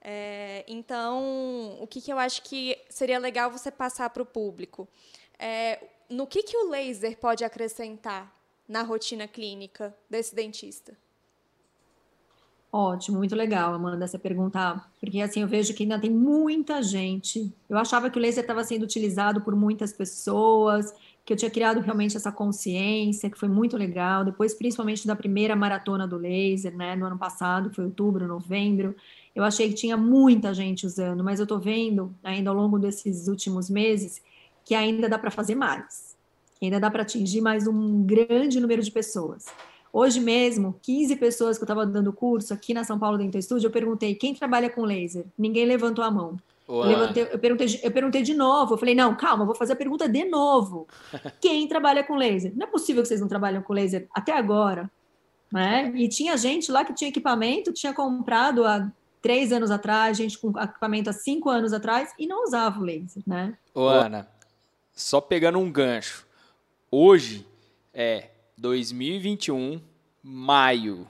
[0.04, 4.88] É, então, o que, que eu acho que seria legal você passar para o público?
[5.38, 5.78] É,
[6.10, 8.34] no que, que o laser pode acrescentar
[8.68, 10.96] na rotina clínica desse dentista?
[12.74, 17.52] Ótimo, muito legal, Amanda, essa pergunta, porque assim eu vejo que ainda tem muita gente.
[17.68, 21.80] Eu achava que o laser estava sendo utilizado por muitas pessoas, que eu tinha criado
[21.80, 24.24] realmente essa consciência, que foi muito legal.
[24.24, 28.96] Depois, principalmente da primeira maratona do laser, né, no ano passado, foi outubro, novembro,
[29.34, 33.28] eu achei que tinha muita gente usando, mas eu estou vendo ainda ao longo desses
[33.28, 34.22] últimos meses
[34.64, 36.16] que ainda dá para fazer mais,
[36.60, 39.46] ainda dá para atingir mais um grande número de pessoas.
[39.92, 43.66] Hoje mesmo, 15 pessoas que eu estava dando curso aqui na São Paulo Dental Studio,
[43.66, 45.26] eu perguntei quem trabalha com laser.
[45.36, 46.38] Ninguém levantou a mão.
[46.66, 48.74] Eu, levantei, eu, perguntei, eu perguntei de novo.
[48.74, 50.86] Eu falei, não, calma, vou fazer a pergunta de novo.
[51.42, 52.52] Quem trabalha com laser?
[52.56, 54.90] Não é possível que vocês não trabalham com laser até agora.
[55.52, 55.92] Né?
[55.94, 58.90] E tinha gente lá que tinha equipamento, tinha comprado há
[59.22, 63.22] três anos atrás, gente com equipamento há cinco anos atrás e não usava o laser,
[63.24, 63.56] né?
[63.72, 64.28] Ô, Ana,
[64.92, 66.26] só pegando um gancho.
[66.90, 67.46] Hoje
[67.94, 69.80] é 2021,
[70.22, 71.06] maio.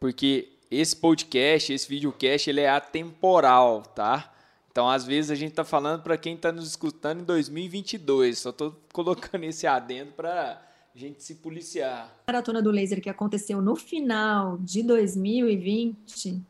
[0.00, 4.32] Porque esse podcast, esse videocast, ele é atemporal, tá?
[4.70, 8.38] Então, às vezes, a gente está falando para quem está nos escutando em 2022.
[8.38, 10.62] Só estou colocando esse adendo para
[10.94, 12.14] a gente se policiar.
[12.26, 16.42] A maratona do laser que aconteceu no final de 2020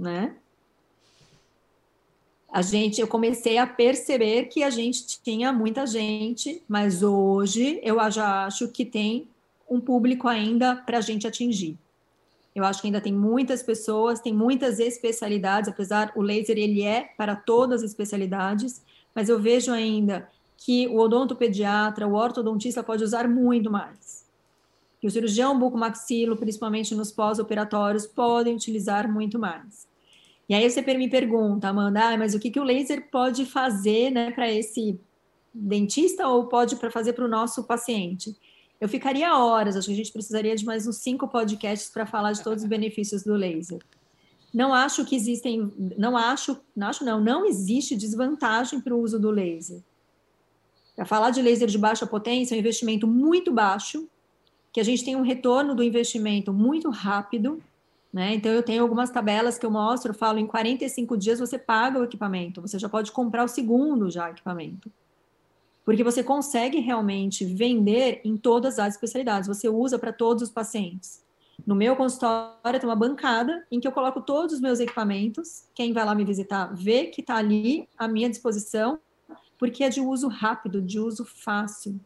[0.00, 0.34] né?
[2.52, 7.98] A gente, eu comecei a perceber que a gente tinha muita gente, mas hoje eu
[8.10, 9.28] já acho que tem
[9.70, 11.78] um público ainda para a gente atingir.
[12.52, 17.12] Eu acho que ainda tem muitas pessoas, tem muitas especialidades, apesar o laser ele é
[17.16, 18.82] para todas as especialidades,
[19.14, 24.24] mas eu vejo ainda que o odontopediatra, o ortodontista pode usar muito mais.
[25.00, 29.88] Que o cirurgião bucomaxilo, principalmente nos pós-operatórios, podem utilizar muito mais.
[30.50, 34.10] E aí você me pergunta, Amanda, ah, mas o que, que o laser pode fazer
[34.10, 34.98] né, para esse
[35.54, 38.36] dentista ou pode para fazer para o nosso paciente?
[38.80, 42.32] Eu ficaria horas, acho que a gente precisaria de mais uns cinco podcasts para falar
[42.32, 43.78] de todos os benefícios do laser.
[44.52, 49.20] Não acho que existem, não acho, não acho não, não existe desvantagem para o uso
[49.20, 49.80] do laser.
[50.96, 54.08] Para falar de laser de baixa potência, é um investimento muito baixo,
[54.72, 57.62] que a gente tem um retorno do investimento muito rápido,
[58.12, 58.34] né?
[58.34, 61.98] Então, eu tenho algumas tabelas que eu mostro, eu falo, em 45 dias você paga
[61.98, 64.90] o equipamento, você já pode comprar o segundo já equipamento.
[65.84, 71.24] porque você consegue realmente vender em todas as especialidades, você usa para todos os pacientes.
[71.66, 75.64] No meu consultório tem uma bancada em que eu coloco todos os meus equipamentos.
[75.74, 78.98] Quem vai lá me visitar vê que está ali à minha disposição,
[79.58, 82.00] porque é de uso rápido, de uso fácil.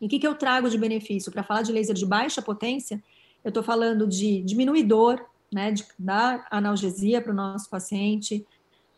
[0.00, 1.32] E o que, que eu trago de benefício?
[1.32, 3.02] Para falar de laser de baixa potência,
[3.44, 8.44] eu estou falando de diminuidor, né, de dar analgesia para o nosso paciente,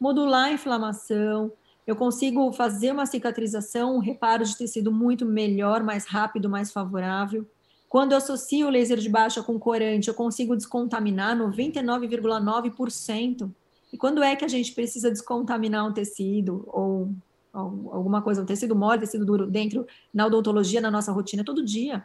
[0.00, 1.52] modular a inflamação,
[1.87, 7.46] eu consigo fazer uma cicatrização, um reparo de tecido muito melhor, mais rápido, mais favorável.
[7.88, 13.50] Quando eu associo o laser de baixa com corante, eu consigo descontaminar 99,9%.
[13.92, 17.14] E quando é que a gente precisa descontaminar um tecido ou,
[17.54, 21.64] ou alguma coisa, um tecido mole, tecido duro dentro na odontologia, na nossa rotina, todo
[21.64, 22.04] dia?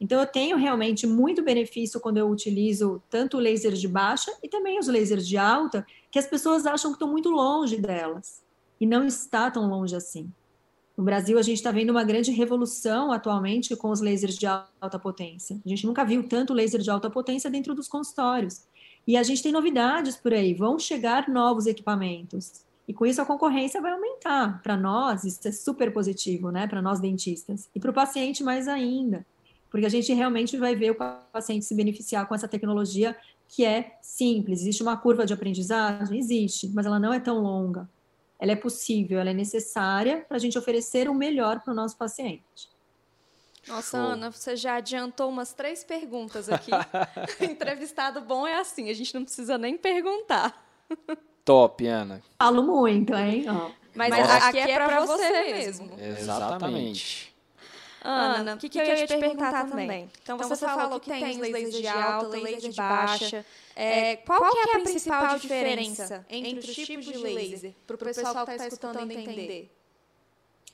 [0.00, 4.48] Então, eu tenho realmente muito benefício quando eu utilizo tanto o laser de baixa e
[4.48, 8.42] também os lasers de alta, que as pessoas acham que estão muito longe delas.
[8.78, 10.30] E não está tão longe assim.
[10.96, 14.98] No Brasil, a gente está vendo uma grande revolução atualmente com os lasers de alta
[14.98, 15.58] potência.
[15.64, 18.62] A gente nunca viu tanto laser de alta potência dentro dos consultórios.
[19.06, 22.64] E a gente tem novidades por aí, vão chegar novos equipamentos.
[22.88, 24.62] E com isso a concorrência vai aumentar.
[24.62, 26.66] Para nós, isso é super positivo, né?
[26.66, 27.68] Para nós dentistas.
[27.74, 29.24] E para o paciente mais ainda
[29.70, 30.94] porque a gente realmente vai ver o
[31.32, 33.16] paciente se beneficiar com essa tecnologia
[33.48, 34.60] que é simples.
[34.60, 36.18] Existe uma curva de aprendizagem?
[36.18, 37.88] Existe, mas ela não é tão longa.
[38.38, 41.96] Ela é possível, ela é necessária para a gente oferecer o melhor para o nosso
[41.96, 42.68] paciente.
[43.66, 46.70] Nossa, Ana, você já adiantou umas três perguntas aqui.
[47.40, 50.64] Entrevistado bom é assim, a gente não precisa nem perguntar.
[51.44, 52.22] Top, Ana.
[52.38, 53.44] Falo muito, hein?
[53.94, 55.90] Mas, Mas aqui, aqui, é, é para você mesmo.
[55.98, 57.35] Exatamente.
[58.08, 60.10] Ana, o que, que, que, eu ia te perguntar, perguntar também?
[60.22, 63.44] Então, então, você, você falou que tem lasers de alta, laser de baixa.
[63.74, 67.74] É, é, qual, qual que é a principal diferença entre os tipos de laser?
[67.86, 69.70] Para o pessoal que está tá escutando entender.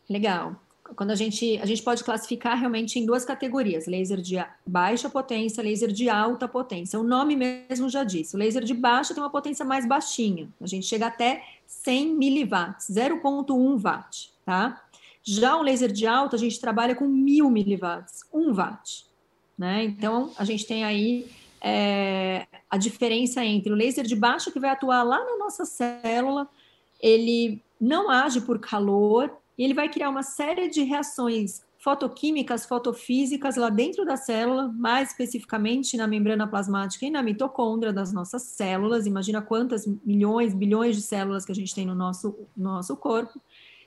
[0.09, 0.57] Legal.
[0.97, 5.62] Quando a gente, a gente pode classificar realmente em duas categorias: laser de baixa potência,
[5.62, 6.99] laser de alta potência.
[6.99, 8.35] O nome mesmo já disse.
[8.35, 10.49] O laser de baixa tem uma potência mais baixinha.
[10.61, 14.82] A gente chega até 100 miliwatts, 0,1 watt, tá?
[15.22, 19.06] Já o laser de alta, a gente trabalha com mil miliwatts, 1 watt.
[19.56, 19.85] Né?
[19.85, 21.26] Então, a gente tem aí
[21.61, 26.48] é, a diferença entre o laser de baixa, que vai atuar lá na nossa célula,
[27.00, 33.56] ele não age por calor, e ele vai criar uma série de reações fotoquímicas, fotofísicas
[33.56, 39.04] lá dentro da célula, mais especificamente na membrana plasmática e na mitocôndria das nossas células.
[39.04, 43.40] Imagina quantas milhões, bilhões de células que a gente tem no nosso, nosso corpo.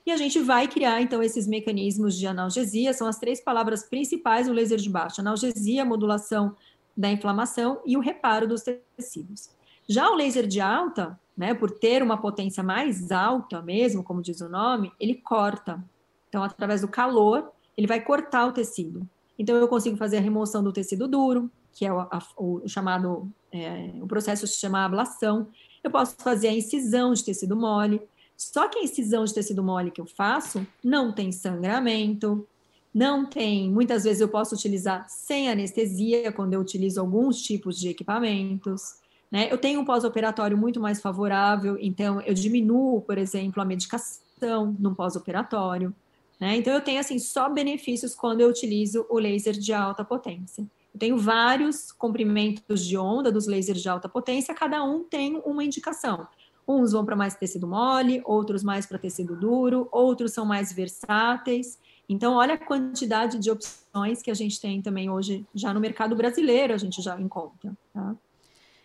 [0.05, 4.47] E a gente vai criar, então, esses mecanismos de analgesia, são as três palavras principais
[4.47, 6.55] do laser de baixo: analgesia, modulação
[6.95, 8.63] da inflamação e o reparo dos
[8.97, 9.49] tecidos.
[9.87, 14.41] Já o laser de alta, né, por ter uma potência mais alta mesmo, como diz
[14.41, 15.83] o nome, ele corta.
[16.29, 19.07] Então, através do calor, ele vai cortar o tecido.
[19.37, 23.29] Então, eu consigo fazer a remoção do tecido duro, que é o, a, o chamado,
[23.51, 25.47] é, o processo se chama ablação.
[25.83, 28.01] Eu posso fazer a incisão de tecido mole,
[28.37, 32.47] só que a incisão de tecido mole que eu faço não tem sangramento,
[32.93, 33.69] não tem.
[33.69, 38.95] Muitas vezes eu posso utilizar sem anestesia, quando eu utilizo alguns tipos de equipamentos.
[39.31, 39.51] Né?
[39.51, 44.95] Eu tenho um pós-operatório muito mais favorável, então eu diminuo, por exemplo, a medicação no
[44.95, 45.93] pós-operatório.
[46.39, 46.57] Né?
[46.57, 50.65] Então eu tenho assim só benefícios quando eu utilizo o laser de alta potência.
[50.93, 55.63] Eu tenho vários comprimentos de onda dos lasers de alta potência, cada um tem uma
[55.63, 56.25] indicação.
[56.67, 61.77] Uns vão para mais tecido mole, outros mais para tecido duro, outros são mais versáteis.
[62.07, 66.15] Então, olha a quantidade de opções que a gente tem também hoje, já no mercado
[66.15, 67.71] brasileiro, a gente já encontra.
[67.93, 68.15] Tá?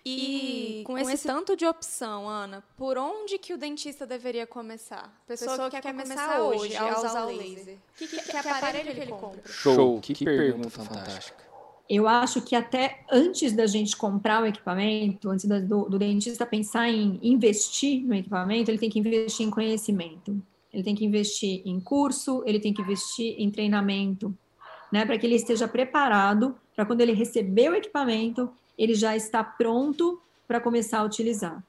[0.04, 5.12] E com esse, esse, tanto de opção, Ana, por onde que o dentista deveria começar?
[5.26, 7.78] Pessoa, Pessoa que, que quer começar hoje a usar o laser.
[7.96, 9.42] Que, que, que, que aparelho que ele compra?
[9.52, 11.49] Show, que, pergunta fantástica
[11.90, 16.88] eu acho que até antes da gente comprar o equipamento, antes do, do, dentista pensar
[16.88, 20.40] em investir no equipamento, ele tem que investir em conhecimento,
[20.72, 24.32] ele tem que investir em curso, ele tem que investir em treinamento,
[24.92, 28.48] né, para que ele esteja preparado para quando ele receber o equipamento,
[28.78, 31.60] ele já está pronto para começar a utilizar.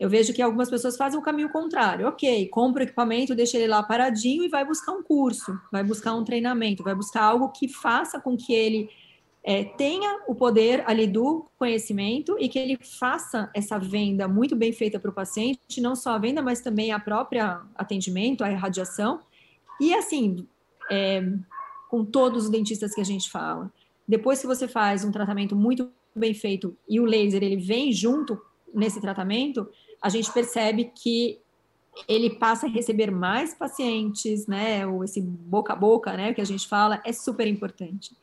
[0.00, 2.08] Eu vejo que algumas pessoas fazem o caminho contrário.
[2.08, 6.14] Ok, compra o equipamento, deixa ele lá paradinho e vai buscar um curso, vai buscar
[6.14, 8.90] um treinamento, vai buscar algo que faça com que ele
[9.44, 14.72] é, tenha o poder ali do conhecimento e que ele faça essa venda muito bem
[14.72, 19.20] feita para o paciente, não só a venda, mas também a própria atendimento, a irradiação.
[19.80, 20.46] E assim,
[20.90, 21.22] é,
[21.88, 23.72] com todos os dentistas que a gente fala.
[24.06, 28.40] Depois que você faz um tratamento muito bem feito e o laser ele vem junto
[28.72, 29.68] nesse tratamento,
[30.00, 31.38] a gente percebe que
[32.08, 34.86] ele passa a receber mais pacientes, né?
[34.86, 36.32] Ou esse boca a boca, né?
[36.32, 38.16] Que a gente fala é super importante.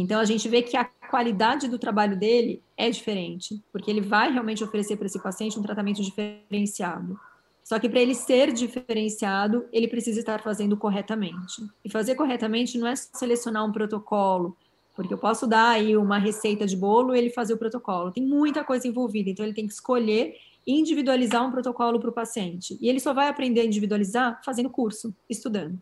[0.00, 4.30] Então a gente vê que a qualidade do trabalho dele é diferente, porque ele vai
[4.32, 7.18] realmente oferecer para esse paciente um tratamento diferenciado.
[7.64, 11.68] Só que para ele ser diferenciado, ele precisa estar fazendo corretamente.
[11.84, 14.56] E fazer corretamente não é selecionar um protocolo,
[14.94, 18.12] porque eu posso dar aí uma receita de bolo e ele fazer o protocolo.
[18.12, 22.78] Tem muita coisa envolvida, então ele tem que escolher individualizar um protocolo para o paciente.
[22.80, 25.76] E ele só vai aprender a individualizar fazendo curso, estudando.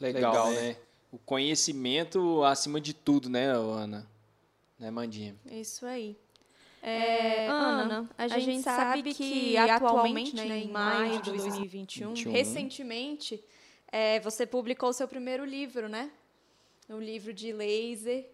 [0.00, 0.76] Legal, Legal né?
[1.08, 1.12] Né?
[1.12, 4.06] O conhecimento acima de tudo, né, Ana?
[4.78, 5.36] Né, Mandinha?
[5.50, 6.16] Isso aí.
[6.82, 11.30] É, é Ana, a gente, a gente sabe que atualmente, né, né em maio de
[11.30, 12.32] 2021, 21.
[12.32, 13.42] recentemente,
[13.90, 16.10] é, você publicou o seu primeiro livro, né?
[16.88, 18.30] O livro de laser.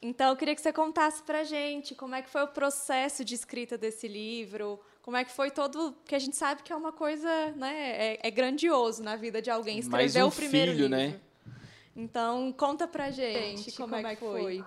[0.00, 3.34] Então, eu queria que você contasse para gente como é que foi o processo de
[3.34, 5.92] escrita desse livro, como é que foi todo.
[5.92, 8.14] Porque a gente sabe que é uma coisa, né?
[8.14, 10.96] É, é grandioso na vida de alguém escrever um o primeiro filho, livro.
[10.96, 11.20] Né?
[11.94, 14.64] Então, conta pra gente como, como é que foi.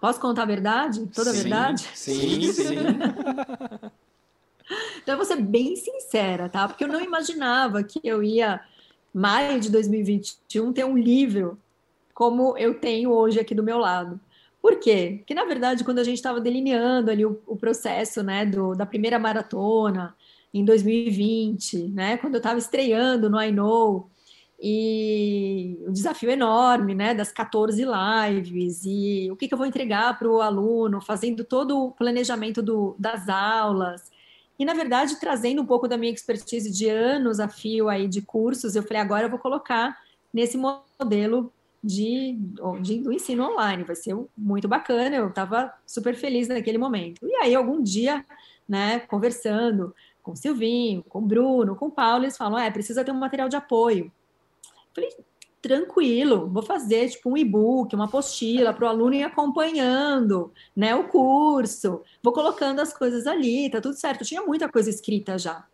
[0.00, 1.06] Posso contar a verdade?
[1.14, 1.90] Toda sim, a verdade?
[1.94, 2.74] Sim, sim.
[5.02, 6.68] então, eu vou ser bem sincera, tá?
[6.68, 8.60] Porque eu não imaginava que eu ia,
[9.12, 11.58] maio de 2021, ter um livro
[12.14, 14.18] como eu tenho hoje aqui do meu lado.
[14.60, 15.16] Por quê?
[15.18, 18.86] Porque, na verdade, quando a gente estava delineando ali o, o processo né, do, da
[18.86, 20.16] primeira maratona
[20.52, 24.10] em 2020, né, quando eu estava estreando no I Know,
[24.60, 30.18] e o desafio enorme, né, das 14 lives, e o que, que eu vou entregar
[30.18, 34.10] para o aluno, fazendo todo o planejamento do, das aulas,
[34.58, 38.22] e, na verdade, trazendo um pouco da minha expertise de anos a fio aí de
[38.22, 39.98] cursos, eu falei, agora eu vou colocar
[40.32, 41.52] nesse modelo
[41.84, 42.38] de,
[42.80, 47.26] de, do ensino online, vai ser muito bacana, eu estava super feliz naquele momento.
[47.26, 48.24] E aí, algum dia,
[48.66, 53.04] né, conversando com o Silvinho, com o Bruno, com o Paulo, eles falam, é, precisa
[53.04, 54.10] ter um material de apoio.
[54.96, 55.10] Falei,
[55.60, 61.04] tranquilo, vou fazer tipo um e-book, uma apostila para o aluno ir acompanhando, né, o
[61.08, 64.22] curso, vou colocando as coisas ali, tá tudo certo.
[64.22, 65.66] Eu tinha muita coisa escrita já.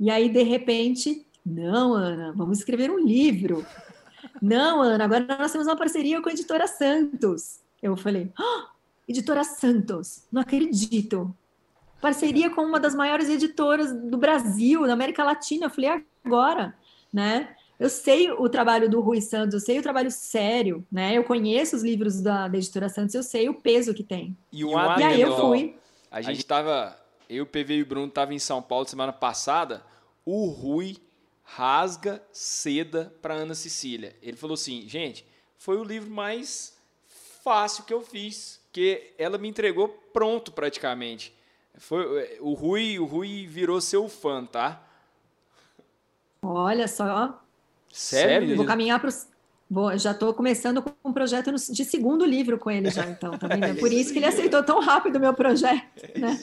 [0.00, 3.64] E aí, de repente, não, Ana, vamos escrever um livro.
[4.42, 7.60] Não, Ana, agora nós temos uma parceria com a editora Santos.
[7.80, 8.64] Eu falei, oh,
[9.06, 11.32] editora Santos, não acredito.
[12.00, 15.66] Parceria com uma das maiores editoras do Brasil, da América Latina.
[15.66, 16.74] Eu falei, agora,
[17.12, 17.54] né?
[17.78, 21.16] Eu sei o trabalho do Rui Santos, eu sei o trabalho sério, né?
[21.16, 24.36] Eu conheço os livros da, da editora Santos, eu sei o peso que tem.
[24.52, 25.76] E, um e aí eu fui.
[26.10, 26.96] A gente estava,
[27.28, 29.82] eu, PV e o Bruno estava em São Paulo semana passada.
[30.24, 30.96] O Rui
[31.42, 34.16] rasga seda para Ana Cecília.
[34.22, 35.26] Ele falou assim, gente,
[35.58, 36.76] foi o livro mais
[37.42, 41.34] fácil que eu fiz, que ela me entregou pronto praticamente.
[41.76, 44.80] Foi o Rui, o Rui virou seu fã, tá?
[46.40, 47.43] Olha só.
[47.94, 48.56] Sério?
[48.56, 49.26] Vou caminhar para os
[49.70, 53.48] Vou, já estou começando com um projeto de segundo livro com ele já, então, tá
[53.48, 53.64] vendo?
[53.64, 56.38] É por isso que ele aceitou tão rápido o meu projeto, né?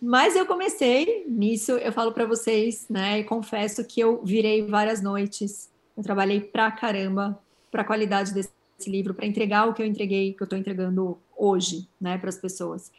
[0.00, 3.18] Mas eu comecei nisso, eu falo para vocês, né?
[3.20, 5.68] E confesso que eu virei várias noites.
[5.94, 7.38] Eu trabalhei pra caramba
[7.70, 8.50] para a qualidade desse
[8.86, 12.38] livro, para entregar o que eu entreguei, que eu estou entregando hoje, né, para as
[12.38, 12.90] pessoas.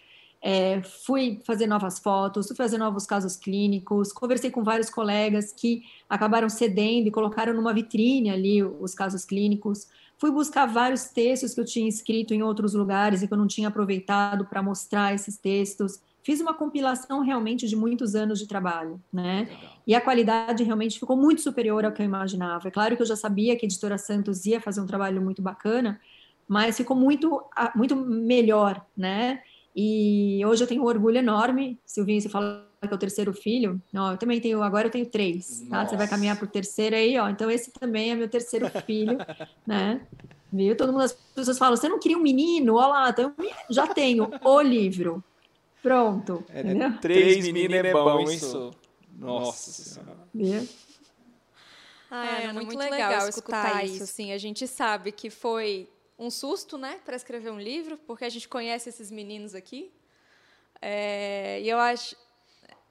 [0.41, 5.83] É, fui fazer novas fotos, fui fazer novos casos clínicos, conversei com vários colegas que
[6.09, 9.87] acabaram cedendo e colocaram numa vitrine ali os casos clínicos.
[10.17, 13.47] Fui buscar vários textos que eu tinha escrito em outros lugares e que eu não
[13.47, 19.01] tinha aproveitado para mostrar esses textos fiz uma compilação realmente de muitos anos de trabalho,
[19.11, 19.47] né?
[19.49, 19.77] Legal.
[19.85, 22.67] E a qualidade realmente ficou muito superior ao que eu imaginava.
[22.67, 25.41] É claro que eu já sabia que a editora Santos ia fazer um trabalho muito
[25.41, 25.99] bacana,
[26.47, 27.43] mas ficou muito,
[27.75, 29.41] muito melhor, né?
[29.75, 31.79] E hoje eu tenho um orgulho enorme.
[31.85, 33.81] Silvinho, você fala que é o terceiro filho.
[33.91, 35.85] Não, eu também tenho, agora eu tenho três, tá?
[35.85, 37.29] Você vai caminhar para o terceiro aí, ó.
[37.29, 39.17] Então esse também é meu terceiro filho,
[39.65, 40.01] né?
[40.51, 40.75] Viu?
[40.75, 42.75] Todo mundo, as pessoas falam, você não queria um menino?
[42.75, 43.33] Olha lá, então,
[43.69, 45.23] já tenho o livro,
[45.81, 46.43] Pronto.
[46.49, 46.97] É, né?
[47.01, 48.71] Três meninos é bom isso.
[49.17, 50.17] Nossa Senhora.
[52.09, 54.03] Ah, é, muito, muito legal, legal escutar isso.
[54.03, 55.89] Assim, a gente sabe que foi
[56.21, 59.91] um susto, né, para escrever um livro, porque a gente conhece esses meninos aqui.
[60.79, 62.15] É, e eu acho.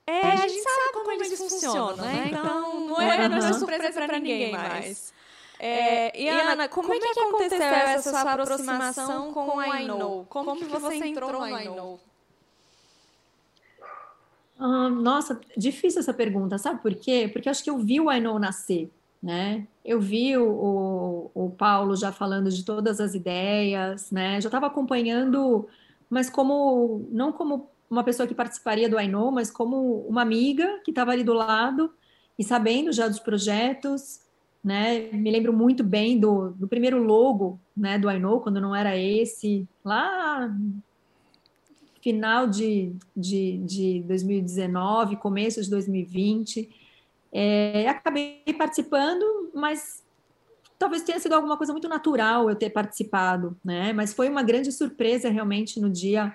[0.05, 2.12] É, a gente, a gente sabe, sabe como, como, eles funcionam, né?
[2.12, 2.24] né?
[2.26, 5.12] Então, então, não é, não é surpresa para ninguém mais.
[5.61, 10.26] É, e, Ana, como, como, é que aconteceu essa sua aproximação com o I Know?
[10.28, 12.01] Como, como que você entrou no I Know?
[14.59, 17.31] nossa, difícil essa pergunta, sabe por quê?
[17.33, 18.91] Porque acho que eu vi o I Know nascer,
[19.23, 19.66] né?
[19.85, 20.51] Eu vi o,
[21.35, 24.41] o, o Paulo já falando de todas as ideias, né?
[24.41, 25.68] Já estava acompanhando,
[26.09, 30.91] mas como não como uma pessoa que participaria do Know, mas como uma amiga que
[30.91, 31.93] estava ali do lado
[32.39, 34.21] e sabendo já dos projetos,
[34.62, 35.11] né?
[35.12, 39.66] Me lembro muito bem do, do primeiro logo, né, do Know, quando não era esse,
[39.85, 40.51] lá
[42.01, 46.68] final de, de, de 2019, começo de 2020.
[47.33, 50.05] É, acabei participando, mas
[50.78, 53.93] talvez tenha sido alguma coisa muito natural eu ter participado, né?
[53.93, 56.35] Mas foi uma grande surpresa realmente no dia.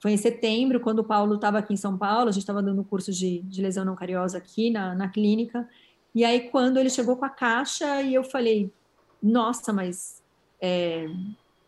[0.00, 2.80] Foi em setembro, quando o Paulo estava aqui em São Paulo, a gente estava dando
[2.80, 5.68] um curso de, de lesão não cariosa aqui na, na clínica.
[6.14, 8.72] E aí, quando ele chegou com a caixa, e eu falei,
[9.22, 10.22] nossa, mas
[10.60, 11.06] é,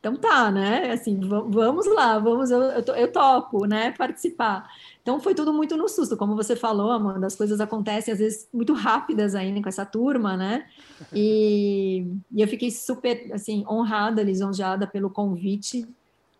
[0.04, 0.90] então tá, né?
[0.90, 3.94] Assim, vamos lá, vamos, eu, eu, eu, topo, né?
[3.96, 4.68] Participar.
[5.00, 8.46] Então foi tudo muito no susto, como você falou, Amanda, as coisas acontecem às vezes
[8.52, 10.66] muito rápidas ainda com essa turma, né?
[11.10, 15.88] E, e eu fiquei super, assim, honrada, lisonjeada pelo convite.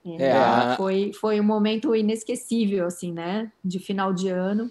[0.05, 0.77] É, é.
[0.77, 3.51] Foi, foi um momento inesquecível, assim, né?
[3.65, 4.71] De final de ano.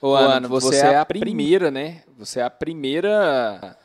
[0.00, 2.02] Ô, Ana, você, você é a primeira, né?
[2.16, 3.76] Você é a primeira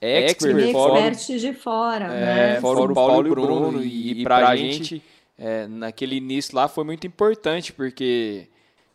[0.00, 2.20] expert, expert de fora, é,
[2.54, 2.60] né?
[2.60, 3.82] Fora o Paulo e o Bruno.
[3.82, 5.02] E, e para a gente,
[5.38, 8.48] é, naquele início lá, foi muito importante, porque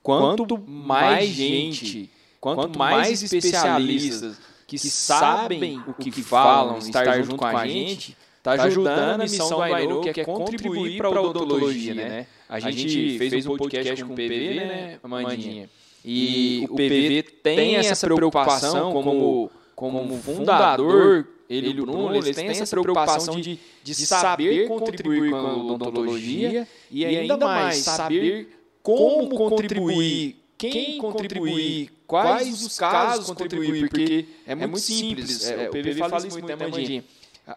[0.03, 7.67] quanto mais gente, quanto mais especialistas que sabem o que falam, estar junto com a
[7.67, 12.27] gente, está ajudando a missão do Aino, que é contribuir para a odontologia, né?
[12.47, 15.69] A gente fez um podcast com o PV, né, Amandinha?
[16.03, 19.51] E o PV tem essa preocupação como
[19.81, 25.37] como fundador, ele e o Bruno, eles têm essa preocupação de, de saber contribuir com
[25.37, 34.27] a odontologia e ainda mais saber como contribuir, quem contribuir, quais os casos contribuir, porque
[34.45, 35.49] é muito simples.
[35.49, 37.03] É, o PV fala isso muito, né, Mandinha?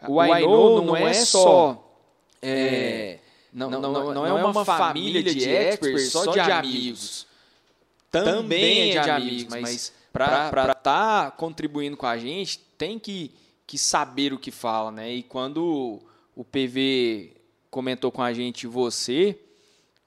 [0.09, 1.79] O know não é só...
[2.41, 3.18] É,
[3.53, 7.27] não, não, não, não é uma família de experts só de amigos.
[8.11, 13.33] Também é de amigos, mas para estar tá contribuindo com a gente, tem que,
[13.67, 15.12] que saber o que fala, né?
[15.12, 16.01] E quando
[16.37, 17.33] o PV
[17.69, 19.37] comentou com a gente você,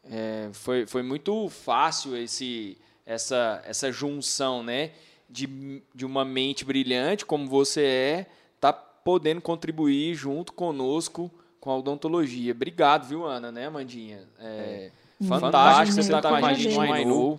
[0.09, 4.91] é, foi, foi muito fácil esse, essa, essa junção, né?
[5.29, 8.25] De, de uma mente brilhante como você é,
[8.61, 11.29] tá podendo contribuir junto conosco
[11.59, 12.53] com a odontologia.
[12.53, 14.25] Obrigado, viu, Ana, né, Amandinha?
[14.39, 14.89] É,
[15.21, 15.27] é.
[15.27, 17.37] Fantástico você estar tá com a gente no.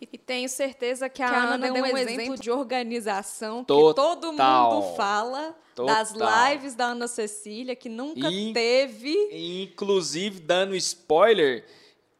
[0.00, 3.88] E tenho certeza que a, que a Ana, Ana deu um exemplo de organização Total.
[3.88, 5.94] que todo mundo fala Total.
[5.94, 9.14] das lives da Ana Cecília, que nunca In, teve.
[9.30, 11.66] Inclusive, dando spoiler,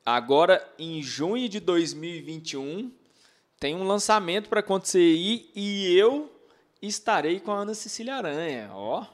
[0.04, 2.92] agora em junho de 2021
[3.58, 6.30] tem um lançamento para acontecer aí e eu
[6.82, 9.06] estarei com a Ana Cecília Aranha, ó,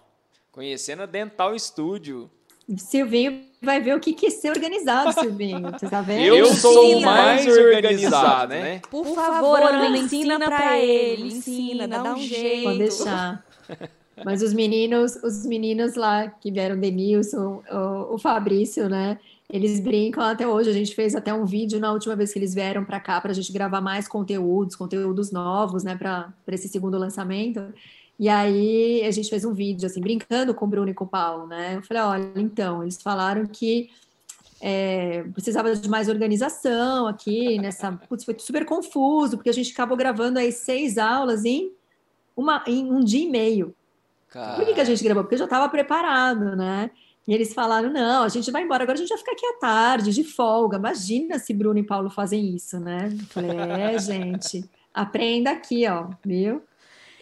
[0.51, 2.31] conhecendo a Dental Studio.
[2.77, 5.71] Silvinho vai ver o que, que é ser organizado, Silvinho.
[5.79, 6.35] Você tá vendo?
[6.35, 8.81] Eu sou o mais organizado, né?
[8.91, 11.29] Por favor, Ana, ensina para ele.
[11.29, 12.64] Ensina, dá um jeito.
[12.64, 13.45] Pode deixar.
[14.25, 19.19] Mas os meninos, os meninos lá que vieram, Denilson, o, o Fabrício, né?
[19.49, 20.71] Eles brincam até hoje.
[20.71, 23.31] A gente fez até um vídeo na última vez que eles vieram para cá para
[23.31, 25.95] a gente gravar mais conteúdos, conteúdos novos, né?
[25.97, 27.62] Para esse segundo lançamento.
[28.19, 31.09] E aí a gente fez um vídeo, assim, brincando com o Bruno e com o
[31.09, 31.77] Paulo, né?
[31.77, 33.91] Eu falei, olha, então, eles falaram que
[34.61, 37.93] é, precisava de mais organização aqui nessa.
[37.93, 41.73] Putz, foi super confuso, porque a gente acabou gravando aí seis aulas em,
[42.35, 43.75] uma, em um dia e meio.
[44.57, 45.23] Por que, que a gente gravou?
[45.23, 46.91] Porque eu já estava preparado, né?
[47.27, 49.53] E eles falaram: não, a gente vai embora, agora a gente vai ficar aqui à
[49.55, 50.79] tarde, de folga.
[50.79, 53.11] Imagina se Bruno e Paulo fazem isso, né?
[53.12, 56.62] Eu falei: é, gente, aprenda aqui, ó, viu?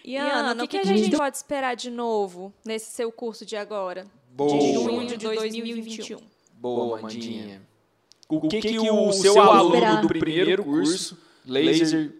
[0.04, 3.56] E Ana, o que, que, a gente pode esperar de novo nesse seu curso de
[3.56, 4.06] agora?
[4.30, 4.58] Boa.
[4.58, 6.18] De junho de 2021.
[6.52, 7.62] Boa, Mandinha.
[8.28, 12.12] O que, que, que o seu aluno do primeiro curso, Laser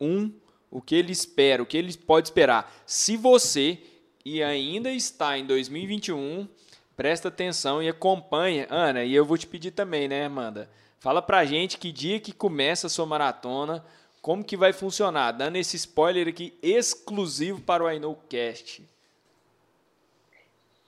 [0.00, 0.32] 1,
[0.70, 2.74] o que ele espera, o que ele pode esperar?
[2.86, 3.78] Se você
[4.24, 6.48] e ainda está em 2021,
[6.96, 8.66] presta atenção e acompanha.
[8.70, 10.70] Ana, e eu vou te pedir também, né, Amanda?
[10.98, 13.84] Fala pra gente que dia que começa a sua maratona,
[14.26, 15.30] como que vai funcionar?
[15.30, 18.82] Dando esse spoiler aqui exclusivo para o IKnowCast.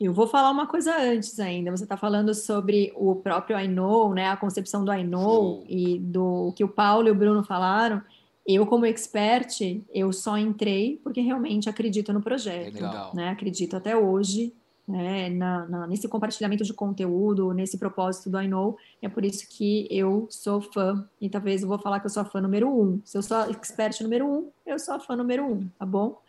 [0.01, 1.71] Eu vou falar uma coisa antes ainda.
[1.71, 4.29] Você está falando sobre o próprio I Know, né?
[4.29, 8.03] A concepção do I Know e do que o Paulo e o Bruno falaram.
[8.45, 12.75] Eu, como expert, eu só entrei porque realmente acredito no projeto.
[12.75, 13.15] Legal.
[13.15, 13.29] Né?
[13.29, 14.53] Acredito até hoje
[14.89, 18.79] né, na, na, nesse compartilhamento de conteúdo, nesse propósito do I Know.
[19.03, 22.23] É por isso que eu sou fã, e talvez eu vou falar que eu sou
[22.23, 23.01] a fã número um.
[23.05, 26.21] Se eu sou expert número um, eu sou a fã número um, tá bom?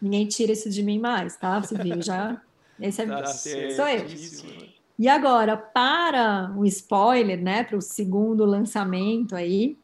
[0.00, 1.58] Ninguém tira isso de mim mais, tá?
[1.58, 2.40] Você viu, já...
[2.80, 4.06] Esse é, tá sou eu.
[4.98, 9.76] E agora, para o spoiler, né, para o segundo lançamento aí,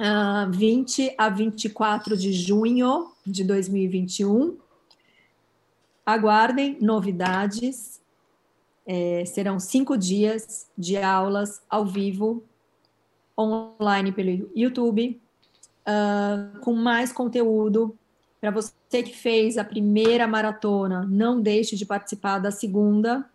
[0.00, 4.56] uh, 20 a 24 de junho de 2021.
[6.06, 8.00] Aguardem novidades.
[8.86, 12.44] É, serão cinco dias de aulas ao vivo,
[13.36, 15.20] online pelo YouTube,
[15.82, 17.98] uh, com mais conteúdo.
[18.40, 23.28] Para você que fez a primeira maratona, não deixe de participar da segunda,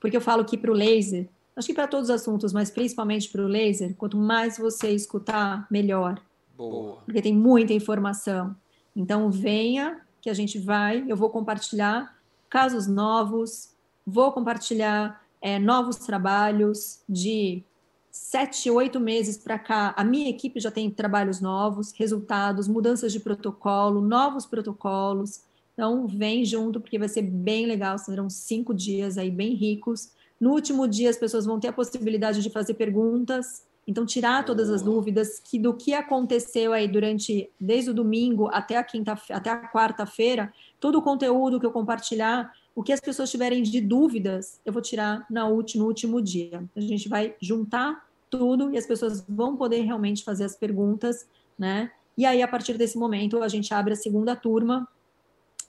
[0.00, 3.28] porque eu falo que para o laser acho que para todos os assuntos, mas principalmente
[3.28, 6.20] para o laser, quanto mais você escutar, melhor.
[6.56, 6.98] Boa.
[7.04, 8.54] Porque tem muita informação.
[8.94, 12.16] Então, venha que a gente vai, eu vou compartilhar
[12.48, 13.74] casos novos,
[14.06, 17.62] vou compartilhar é, novos trabalhos de
[18.10, 19.92] sete, oito meses para cá.
[19.96, 25.42] A minha equipe já tem trabalhos novos, resultados, mudanças de protocolo, novos protocolos.
[25.74, 27.98] Então, vem junto, porque vai ser bem legal.
[27.98, 30.12] Serão cinco dias aí bem ricos
[30.42, 34.70] no último dia, as pessoas vão ter a possibilidade de fazer perguntas, então tirar todas
[34.70, 39.50] as dúvidas que do que aconteceu aí durante desde o domingo até a quinta até
[39.50, 44.60] a quarta-feira, todo o conteúdo que eu compartilhar, o que as pessoas tiverem de dúvidas,
[44.64, 46.64] eu vou tirar na último, no último dia.
[46.76, 51.26] A gente vai juntar tudo e as pessoas vão poder realmente fazer as perguntas,
[51.58, 51.90] né?
[52.16, 54.88] E aí a partir desse momento a gente abre a segunda turma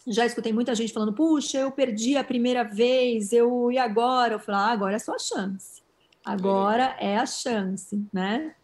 [0.05, 4.34] já escutei muita gente falando, puxa, eu perdi a primeira vez, eu e agora?
[4.34, 5.82] Eu falo, ah, agora é a sua chance.
[6.24, 8.55] Agora é a chance, né?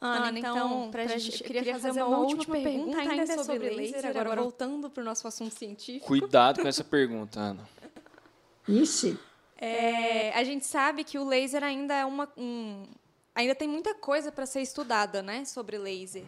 [0.00, 3.26] Ana, Ana então, para a gente, eu queria, queria fazer, uma, última pergunta, pergunta ainda
[3.26, 6.06] sobre, sobre laser, laser, agora, agora voltando para o nosso assunto científico.
[6.06, 7.68] Cuidado com essa pergunta, Ana.
[8.68, 9.18] Ixi.
[9.56, 12.28] É, a gente sabe que o laser ainda é uma...
[12.36, 12.86] Um,
[13.34, 16.24] ainda tem muita coisa para ser estudada, né, sobre laser.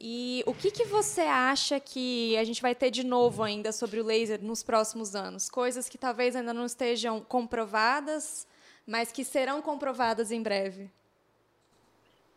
[0.00, 4.00] E o que, que você acha que a gente vai ter de novo ainda sobre
[4.00, 5.48] o laser nos próximos anos?
[5.48, 8.46] Coisas que talvez ainda não estejam comprovadas,
[8.86, 10.90] mas que serão comprovadas em breve.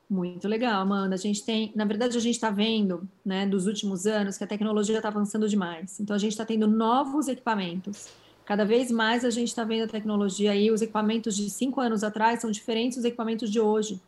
[0.09, 1.15] Muito legal, Amanda.
[1.15, 4.47] A gente tem, na verdade, a gente está vendo, né, dos últimos anos, que a
[4.47, 5.99] tecnologia está avançando demais.
[5.99, 8.07] Então, a gente está tendo novos equipamentos.
[8.45, 10.71] Cada vez mais a gente está vendo a tecnologia aí.
[10.71, 14.01] Os equipamentos de cinco anos atrás são diferentes dos equipamentos de hoje.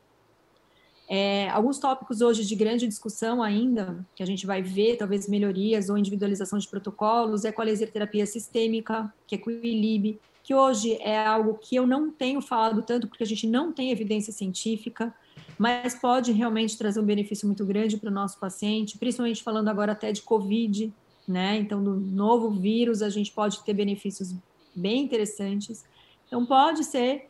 [1.10, 5.90] É, alguns tópicos hoje de grande discussão ainda, que a gente vai ver, talvez melhorias
[5.90, 10.20] ou individualização de protocolos, é com a laser terapia sistêmica, que é com o ILIB,
[10.50, 13.92] que hoje é algo que eu não tenho falado tanto, porque a gente não tem
[13.92, 15.14] evidência científica,
[15.60, 19.92] mas pode realmente trazer um benefício muito grande para o nosso paciente, principalmente falando agora
[19.92, 20.92] até de Covid,
[21.28, 21.60] né?
[21.60, 24.34] Então, do novo vírus, a gente pode ter benefícios
[24.76, 25.86] bem interessantes.
[26.26, 27.30] Então, pode ser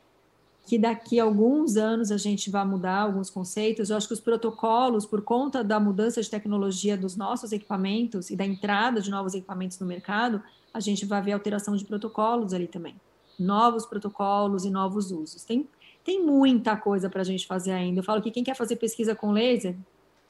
[0.66, 3.90] que daqui a alguns anos a gente vai mudar alguns conceitos.
[3.90, 8.38] Eu acho que os protocolos, por conta da mudança de tecnologia dos nossos equipamentos e
[8.38, 10.42] da entrada de novos equipamentos no mercado,
[10.74, 12.96] a gente vai ver alteração de protocolos ali também.
[13.40, 15.44] Novos protocolos e novos usos.
[15.44, 15.68] Tem,
[16.04, 18.00] tem muita coisa para a gente fazer ainda.
[18.00, 19.76] Eu falo que quem quer fazer pesquisa com laser,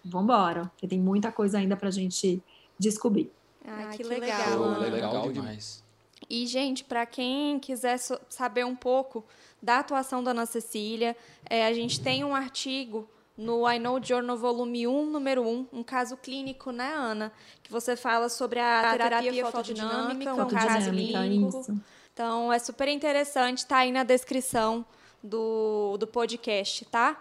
[0.04, 2.42] vamos embora, porque tem muita coisa ainda para a gente
[2.78, 3.32] descobrir.
[3.66, 4.78] Ah, que, legal.
[4.80, 5.84] legal, legal demais.
[6.30, 9.26] E, gente, para quem quiser saber um pouco
[9.62, 11.16] da atuação da Ana Cecília.
[11.50, 13.08] É, a gente tem um artigo
[13.38, 17.32] no I Know Journal Volume 1, número 1, um caso clínico, né, Ana?
[17.64, 21.60] Que você fala sobre a, a terapia, terapia fotodinâmica, um caso clínico.
[21.60, 21.82] Isso.
[22.20, 24.86] Então, é super interessante, está aí na descrição
[25.24, 27.18] do, do podcast, tá?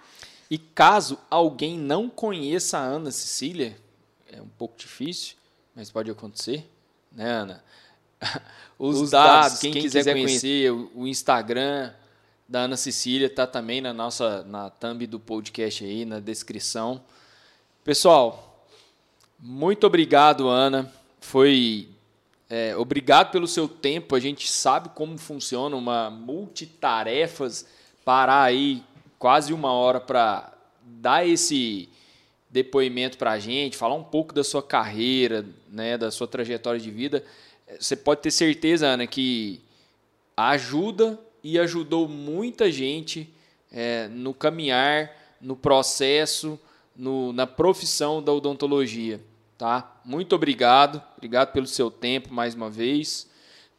[0.50, 3.76] E caso alguém não conheça a Ana Cecília,
[4.26, 5.36] é um pouco difícil,
[5.72, 6.68] mas pode acontecer,
[7.12, 7.64] né, Ana?
[8.76, 11.92] Os, Os dados, dados, quem, quem quiser, quiser conhecer, conhecer, o Instagram,
[12.48, 17.00] da Ana Cecília, tá também na nossa na thumb do podcast aí, na descrição.
[17.84, 18.66] Pessoal,
[19.38, 20.92] muito obrigado, Ana.
[21.20, 21.88] Foi
[22.48, 24.14] é, obrigado pelo seu tempo.
[24.14, 27.66] A gente sabe como funciona uma multitarefas,
[28.04, 28.82] parar aí
[29.18, 31.88] quase uma hora para dar esse
[32.50, 36.90] depoimento para a gente, falar um pouco da sua carreira, né, da sua trajetória de
[36.90, 37.22] vida.
[37.78, 39.60] Você pode ter certeza, Ana, que
[40.34, 43.32] ajuda e ajudou muita gente
[43.70, 46.58] é, no caminhar, no processo,
[46.96, 49.20] no, na profissão da odontologia.
[49.58, 50.00] Tá?
[50.04, 53.28] Muito obrigado, obrigado pelo seu tempo mais uma vez.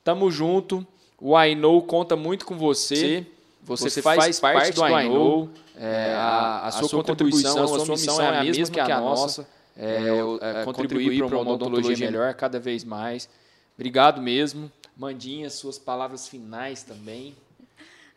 [0.04, 0.86] Tamo junto.
[1.18, 3.26] O I Know conta muito com você.
[3.64, 5.50] Você, você faz, faz, parte do I Know.
[5.78, 9.00] É, a, a, a, sua, sua contribuição, a sua missão é a mesma que a
[9.00, 9.48] nossa.
[9.78, 10.10] É,
[10.42, 13.30] é, é contribuir para uma odontologia melhor cada vez mais.
[13.76, 14.70] Obrigado mesmo.
[14.98, 17.34] Mandinha, suas palavras finais também.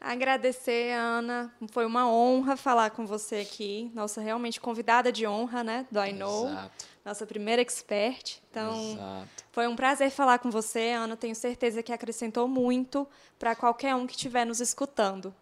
[0.01, 1.55] Agradecer, Ana.
[1.71, 3.89] Foi uma honra falar com você aqui.
[3.95, 5.87] Nossa, realmente convidada de honra, né?
[5.93, 6.49] Do I Know.
[6.49, 6.92] Exato.
[7.05, 8.41] Nossa primeira expert.
[8.51, 9.45] Então, Exato.
[9.51, 11.17] foi um prazer falar com você, Ana.
[11.17, 13.07] Tenho certeza que acrescentou muito
[13.39, 15.35] para qualquer um que estiver nos escutando.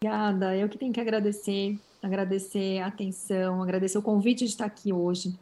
[0.00, 0.56] Obrigada.
[0.56, 1.78] Eu que tenho que agradecer.
[2.02, 5.34] Agradecer a atenção, agradecer o convite de estar aqui hoje.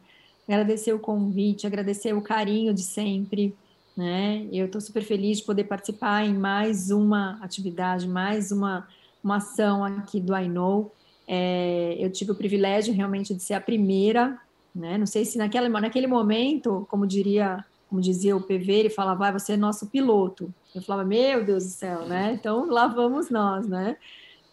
[0.47, 3.55] Agradecer o convite, agradecer o carinho de sempre
[3.95, 4.47] né?
[4.51, 8.87] Eu estou super feliz de poder participar em mais uma atividade, mais uma,
[9.23, 10.91] uma ação aqui do I Know.
[11.27, 14.37] É, eu tive o privilégio realmente de ser a primeira,
[14.73, 14.97] né?
[14.97, 19.33] Não sei se naquela, naquele momento, como diria, como dizia o PV, ele falava, vai,
[19.33, 20.53] você é nosso piloto.
[20.73, 22.33] Eu falava, meu Deus do céu, né?
[22.33, 23.97] Então lá vamos nós, né?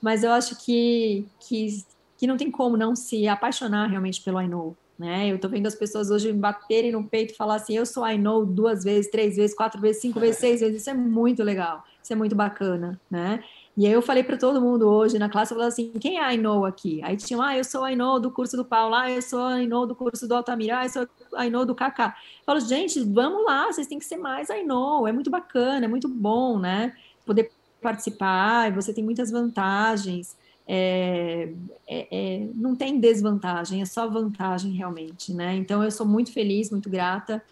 [0.01, 1.85] Mas eu acho que, que,
[2.19, 5.31] que não tem como não se apaixonar realmente pelo I Know, né?
[5.31, 8.19] Eu estou vendo as pessoas hoje baterem no peito e falar assim: eu sou I
[8.19, 10.83] know duas vezes, três vezes, quatro vezes, cinco vezes, seis vezes.
[10.83, 13.43] Isso é muito legal, isso é muito bacana, né?
[13.77, 16.35] E aí eu falei para todo mundo hoje na classe, eu falei assim, quem é
[16.35, 17.01] I know aqui?
[17.03, 19.67] Aí tinha, ah, eu sou I know do curso do Paulo, ah, eu sou I
[19.67, 21.09] know do curso do Altamira, ah, eu sou
[21.41, 22.15] I know do Kaká.
[22.41, 25.89] Eu falo, gente, vamos lá, vocês têm que ser mais know, é muito bacana, é
[25.89, 26.95] muito bom, né?
[27.25, 27.51] Poder
[27.81, 30.37] participar, você tem muitas vantagens
[30.73, 31.53] é,
[31.89, 35.57] é, é, não tem desvantagem, é só vantagem realmente, né?
[35.57, 37.43] Então eu sou muito feliz, muito grata,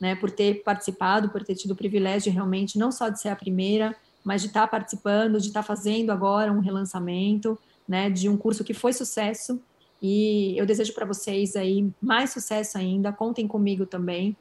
[0.00, 3.36] né, por ter participado, por ter tido o privilégio realmente não só de ser a
[3.36, 3.94] primeira,
[4.24, 8.72] mas de estar participando, de estar fazendo agora um relançamento, né, de um curso que
[8.72, 9.60] foi sucesso.
[10.02, 13.12] E eu desejo para vocês aí mais sucesso ainda.
[13.12, 14.36] Contem comigo também.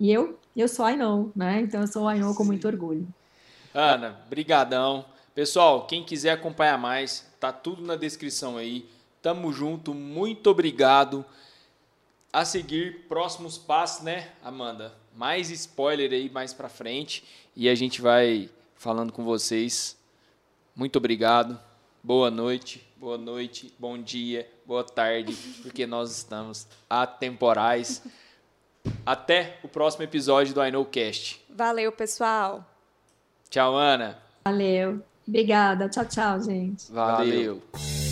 [0.00, 1.60] E eu, eu sou I know, né?
[1.60, 3.06] Então eu sou I know com muito orgulho.
[3.72, 5.04] Ana, brigadão.
[5.34, 8.88] Pessoal, quem quiser acompanhar mais, tá tudo na descrição aí.
[9.22, 11.24] Tamo junto, muito obrigado.
[12.32, 14.94] A seguir, próximos passos, né, Amanda?
[15.16, 17.24] Mais spoiler aí mais pra frente
[17.56, 19.98] e a gente vai falando com vocês.
[20.74, 21.58] Muito obrigado.
[22.02, 28.02] Boa noite, boa noite, bom dia, boa tarde, porque nós estamos atemporais.
[29.04, 31.44] Até o próximo episódio do I Know Cast.
[31.50, 32.64] Valeu, pessoal.
[33.50, 34.18] Tchau, Ana.
[34.44, 35.02] Valeu.
[35.26, 35.88] Obrigada.
[35.88, 36.90] Tchau, tchau, gente.
[36.90, 37.60] Valeu.
[37.72, 38.07] Valeu.